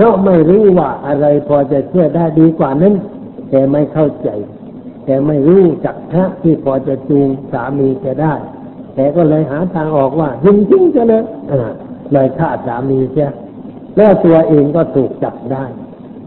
[0.00, 2.94] เพราะไม่รู้ว่าอะไรพอจะช่วยได้ดีกว่านั้น
[3.50, 4.28] แต่ไม่เข้าใจ
[5.04, 8.34] แต่ไม่รู้จักพระที่พอจะจูงสามีจะได้
[8.94, 11.24] แต่ก็เลยหาทางออกว่าจริงจริงจะเลย
[12.12, 13.30] เลยฆ่าสามีเสีย
[13.96, 15.64] แล้วตัวเองก็ถูกจับได้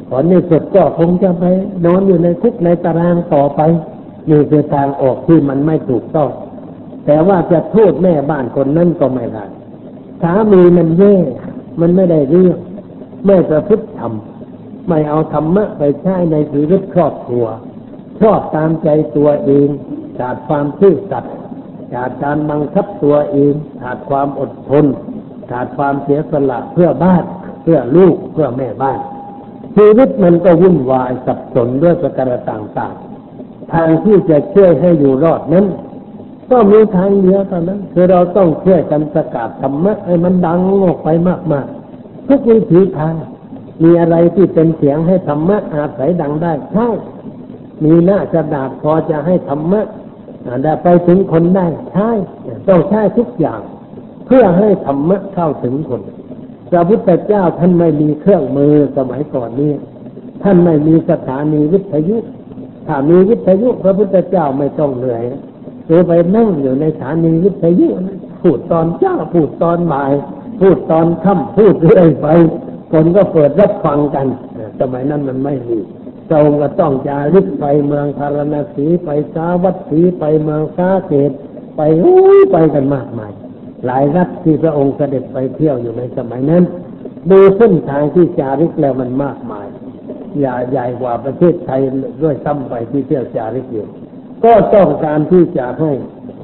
[0.09, 1.43] ผลในสุดก็คงจะไป
[1.85, 3.61] นอนอยู่ในคุกในตารางต่อไป
[4.29, 6.29] นี่คือทางออกที่มันไม่ถูกต้อง
[7.05, 9.45] แต่ว่าจะโทษแม่บ้านคนนั้นก็ไม่ได้
[10.21, 11.15] สามีมันแย่
[11.79, 12.57] มันไม่ได้เรื่อง
[13.25, 14.13] ไม่ประพฤติธรรม
[14.89, 17.45] ไม่เอาธรรมะไปใช้ในชีวิตครอบครัว
[18.21, 19.67] ชอบตามใจตัวเอง
[20.19, 21.33] ขาดความซื่อสัตย์
[21.93, 24.85] ขาดการบังคับตัวเองขาดความอดทน
[25.51, 27.23] ขาดความเสียสละเพื่อบ้าน
[27.63, 28.99] เพื่อลูกเพื่อแม่บ้าน
[29.75, 35.65] ชีวิตมันก็วุ่นวายสับสนด้วยประการต่างๆ ทางที่จะช่วยให้อยู่รอดนั้น
[36.51, 41.09] ก็มีทางเดียวเท่านั้น คือเราต้องช่วยกันประกาศธรรมะให้มันดังออกไป
[41.53, 41.82] มากๆ
[42.27, 43.15] ทุกวิถีทาง
[43.83, 46.89] มีอะไรที่เป็นเสียงให้ธรรมะอาศัยดังได้ใช่
[47.83, 49.81] มีหน้ากระดาษพอจะให้ธรรมะ
[50.63, 52.09] ได้ไปถึงคนได้ใช่
[52.67, 53.61] ต้องใช้ทุกอย่าง
[54.25, 56.01] เพื่อให้ธรรมะเข้าถึงคน
[56.71, 59.71] พระพุทธเจ้าท่านไม่มีเครื่องมือสมัยก่อนนี้
[60.43, 62.17] ท่านไม่มีสถานีวิทยุ
[62.87, 65.23] ถ้ามีวิทยุพระพุทธเจ้าไม่ต้องเหนื่อย
[65.85, 67.87] หรือไปนั่งอยู่ในสถานีวิทยุ
[68.41, 70.11] พูดตอนเช้าพูดตอนบ่าย
[70.59, 72.27] พูดตอนค่ำพูดเรื่อยไป
[72.91, 74.27] คนก็เปิดรับฟังกัน
[74.79, 75.79] สมัยนั้นมันไม่มี
[76.29, 81.31] เราก็ต้องจาริกไปเมืองพารณสีไปสาวัตถีไปเมืองสาเกต
[81.77, 83.31] ไปอุ้ยไปกันมากมาย
[83.85, 86.63] หลายรัฐที่พระองค์เสด็จไปเที่ยวอยู่ในสมัยนั้น
[87.31, 89.67] ดูเส้นทางที่จาริกแล้วมันมากมาย
[90.39, 91.81] ใหญ่ใหญ่กว่าประเทศไทย
[92.23, 93.87] ด้วยซ้ำไปที่เที่ยวจาริกอยู่
[94.43, 95.91] ก็ต้องการที่จะให้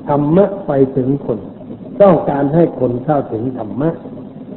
[0.07, 1.39] ธรรมะไปถึงคน
[2.02, 3.89] ต้องการให้คนเข้าถึงธรรมะ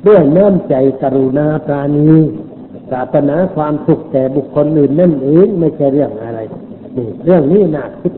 [0.07, 2.11] ด้วยน้ำใจกรุณาปราณี
[2.91, 6.41] ศาสนาความสุขแก่บุคคลอื่นนั่นเองไม่ใช่เรื่องอะไร
[6.97, 8.13] นี่เรื่องนี้น่าคิด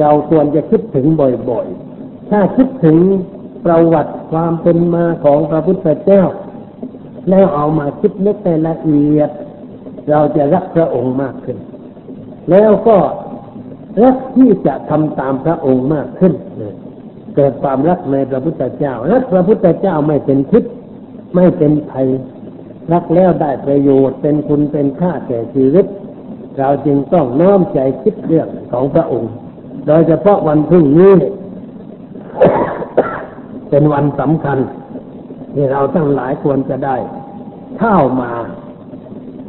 [0.00, 1.06] เราควรจะคิดถึง
[1.50, 2.98] บ่อยๆ ถ้าคิดถึง
[3.64, 6.24] ประวัติความเป็นมาของพระพุทธเจ้า
[7.30, 9.30] แล้วเอามาคิดนึกในละเอียด
[10.10, 11.58] เราจะรักพระองค์มากขึ้น
[12.50, 12.98] แล้วก็
[14.02, 20.64] รักที่จะทำตามพระองค์มากขึ้นเเกิดความรักในพระพุทธเจ้า รักพระพุทธเจ้าไม่เป็นพิษ
[21.34, 22.06] ไม่เป็นภัย
[22.92, 25.86] รักแล้วได้ประโยชน์เป็นคุณเป็นค่าแก่ชีวิต
[26.58, 29.32] เราจึงต้องน้อมใจคิดเรื่องของพระองค์
[29.86, 31.12] โดยเฉพาะวันพรุ่งนี้
[33.70, 34.58] เป็นวันสำคัญ
[35.54, 36.96] ที่เราทั้งหลายควรจะได้
[37.78, 38.32] เข้ามา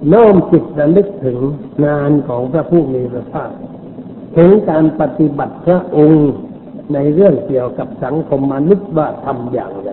[0.09, 1.37] โน้มจิตระลึกถึง
[1.85, 3.51] งานของพระผู้มีพระภาค
[4.37, 6.25] ถึงการปฏิบัติพระองค์
[6.93, 9.89] ในเรื่องเกี่ยวกับสังคมมนุษย์ว่าทำอย่างไร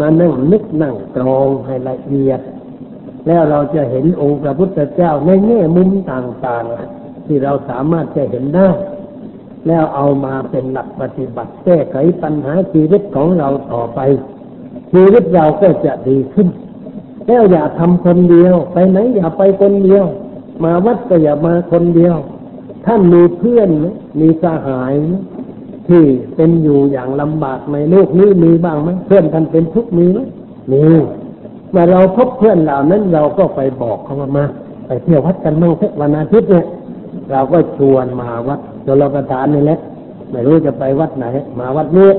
[0.00, 2.40] มานั่งนึกนั่งตรองให้ละเอียด
[3.26, 8.68] แล้วเราจะเห็นองค์พระพุทธเจ้าในแง่มุมต่างๆ ที่เราสามารถจะเห็นได้
[9.66, 14.00] แล้วเอามาเป็นหลักปฏิบัติแก้ไขปัญหาชีวิตของเราต่อไป
[14.92, 16.48] ชีวิตเราก็จะดีขึ้น
[17.26, 20.04] แล้วอย่าทำคนเดียว ไปไหนอย่าไปคนเดียว
[20.64, 22.16] มาวัดก็อย่ามาคนเดียว
[22.86, 23.70] ท่านมีเพื่อน
[24.20, 24.94] มีสหาย
[25.88, 26.02] ที่
[26.36, 30.20] เป็นอยู่อย่างลำบากในโลกนี้มีบ้างไหมเพื่อนท่านเป็นทุกข์มีไหม
[30.72, 30.84] มี
[31.70, 34.44] เมื่อเราพบเพื่อนเหล่านั้นเราก็ไปบอกเขามา
[34.86, 36.66] ไปเที่ยววัดกันมั่งเทวันอาทิตย์เนี่ย
[37.30, 39.78] เราก็ชวนมาวัดจนเราประทานนี่แหละ
[40.30, 41.26] ไม่รู้จะไปวัดไหน
[41.58, 42.10] มาวัดนี้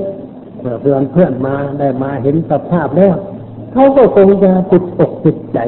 [0.60, 3.14] เมื่อเพื่อนเพื่อนมาได้มาเห็นสภาพแล้ว
[3.72, 5.58] เขาก็คงจะติดอกติดใจ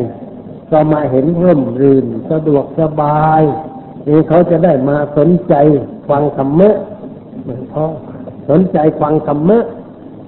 [0.70, 3.42] ก็มาเห็นร่มรื่นสะดวกสบาย
[4.08, 5.54] นี่เขาจะได้มาสนใจ
[6.08, 6.74] ฟังธรรมะ
[7.48, 7.86] เหมือนพ่อ
[8.50, 9.58] สนใจฟังธรรมะ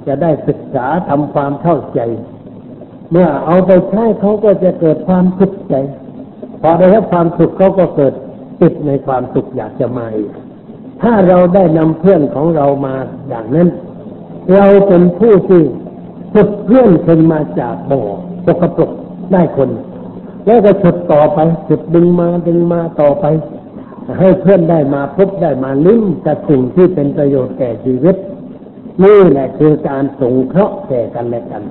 [0.07, 2.01] จะได้ศึกษาทำความเข้าใจ
[3.11, 5.75] เมื่อเอาไปใช้เขาก็จะเกิดความสุขใจ
[6.63, 8.13] พอได้รับความสุขเขาก็เกิด
[8.61, 10.31] ติดในความสุขอยากจะมาอีก
[11.03, 12.95] ถ้าเราได้นำเพื่อนของเรามา
[13.29, 13.69] อย่างนั้น
[14.55, 15.63] เราเป็นผู้ที่
[16.35, 18.03] ฉุดเพื่อนขึ้นมาจากบ่อ
[18.47, 18.91] สกปรก
[19.33, 19.71] ได้คน
[20.47, 23.25] แล้วก็ฉุดต่อไปฉุดดึงมาดึงมาต่อไป
[24.19, 28.17] ให้เพื่อนได้มาพบได้มาลิ้มกับสิ่งที่เป็นประโยชน์แก่ชีวิต
[29.05, 31.63] นี่แหละคือการสงเคราะห์แก่กันและกัน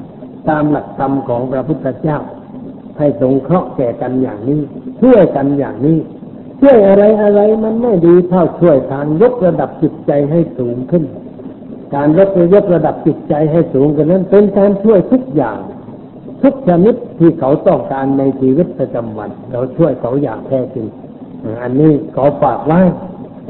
[0.50, 2.20] ตามหลักธรรมของพระพุทธเจ้า
[2.98, 4.62] ให้สงเคราะห์แก่กันอย่างนี้
[5.02, 5.98] ช่วยกันอย่างนี้
[6.62, 11.04] ช่วยอะไรอะไรมันไม่ดีเท่าช่วยทางยกระดับจิตใจให้สูงขึ้น
[11.96, 15.58] การยกยกระดับจิตใจให้สูงกันนั้น เป็นการช่วยทุกอย่าง
[16.42, 20.86] ทุกชนิดที่เขาต้องการในชีวิตประจำวัน เราช่วยเขาอย่างแท้จริง
[21.62, 22.82] อันนี้ขอฝากไว้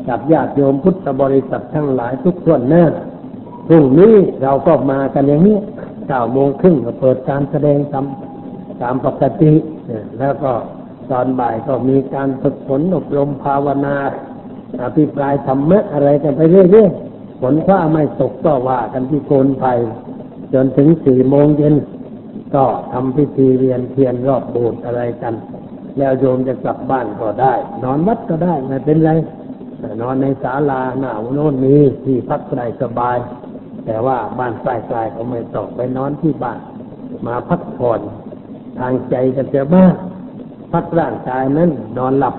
[0.09, 2.83] กับญาติโยมพุทธบริษัททั้งหลายทุกส่วนหน้า
[3.67, 4.13] พรุ่งนี้
[4.43, 5.57] เราก็มากันอย่างนี้
[6.07, 8.05] เก้าโมงครึ่งก็เปิดการแสดงตาม
[8.81, 9.53] ตามปกติ
[10.19, 10.51] แล้วก็
[11.11, 13.95] ตอนบ่ายก็มีการฝึกฝนอบรมภาวนา
[14.81, 19.73] อภิปรายธรรมะอะไรกันไปเรื่อยๆฝนฟ้าไม่ตกก็ว่ากันที่โกนไผ่
[20.53, 21.75] จนถึงสี่โมงเย็น
[22.55, 25.33] ก็ทำพิธีเวียนเทียนรอบโบสถ์อะไรกัน
[25.97, 29.11] แล้วโยมจะกลับบ้านก็ได้ นอนวัดก็ได้ไม่เป็นไร
[30.01, 31.75] นอนในศาลาหนาวโน่นมี
[32.05, 33.17] ที่พักได้สบาย
[33.85, 36.59] แต่ว่าบ้านใกล้ๆเขาไม่ต้องไปนอนที่บ้าน
[37.27, 38.01] มาพักผ่อน
[38.79, 39.93] ทางใจกันจะบ้าง
[40.73, 42.35] พักร่างกายนั้นนอนหลับ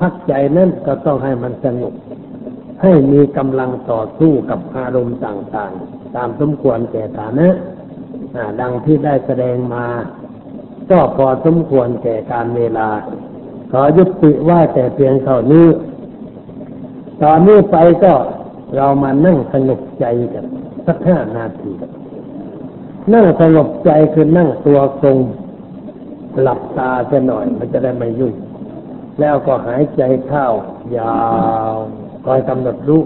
[0.00, 1.94] พักใจนั้นก็ต้องให้มันสงบ
[2.82, 7.48] ให้มีกำลังต่อสู้กับอารมณ์ต่างๆ ตามสมควรแก่ฐานะ
[8.60, 9.84] ดังที่ได้แสดงมา
[10.90, 12.88] ก็พอสมควรแก่การเวลา
[13.70, 15.66] ขอยุติว่าแต่เพียงเท่านี้
[17.22, 18.14] ตอนนี้ไปก็
[18.76, 20.04] เรามานั่งสงบใจ
[20.34, 20.44] กัน
[20.86, 21.72] สักห้านาที
[23.14, 25.18] นั่งสงบใจคือนั่งตัวตรง
[26.40, 28.34] หลับตาจะหน่อยมันจะได้ไม่ยุ่ง
[29.20, 30.46] แล้วก็หายใจเข้า
[30.96, 31.18] ยา
[31.72, 31.74] ว
[32.24, 33.02] คอยกำหนดรู้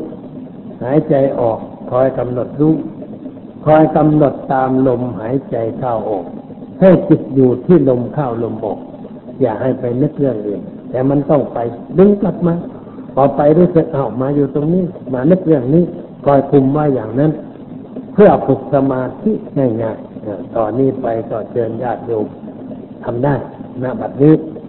[0.85, 1.59] หายใจออก
[1.91, 2.75] คอยกำหนดรู้
[3.67, 6.27] คอยกำหนดตามลมหายใจเข้าออก
[6.81, 8.79] ให้จิตอยู่ที่ลมเข้าลมออก
[9.41, 10.61] อย่าให้ไปนึกเรื่องอื่น
[10.91, 11.59] แต่มันต้องไป
[11.99, 12.55] ดึงกลับมา
[13.15, 15.85] พอไปรู้สึกเอามาอยู่ตรงนี้ มานึกเรื่องนี้
[16.25, 17.33] คอยคุมไว้อย่างนั้น
[18.15, 22.27] เพื่อฝึกสมาธิง่ายๆต่อนนี้ไปก็เชิญญาติโยม
[23.05, 23.35] ทำได้
[23.83, 24.35] ณบัดนี้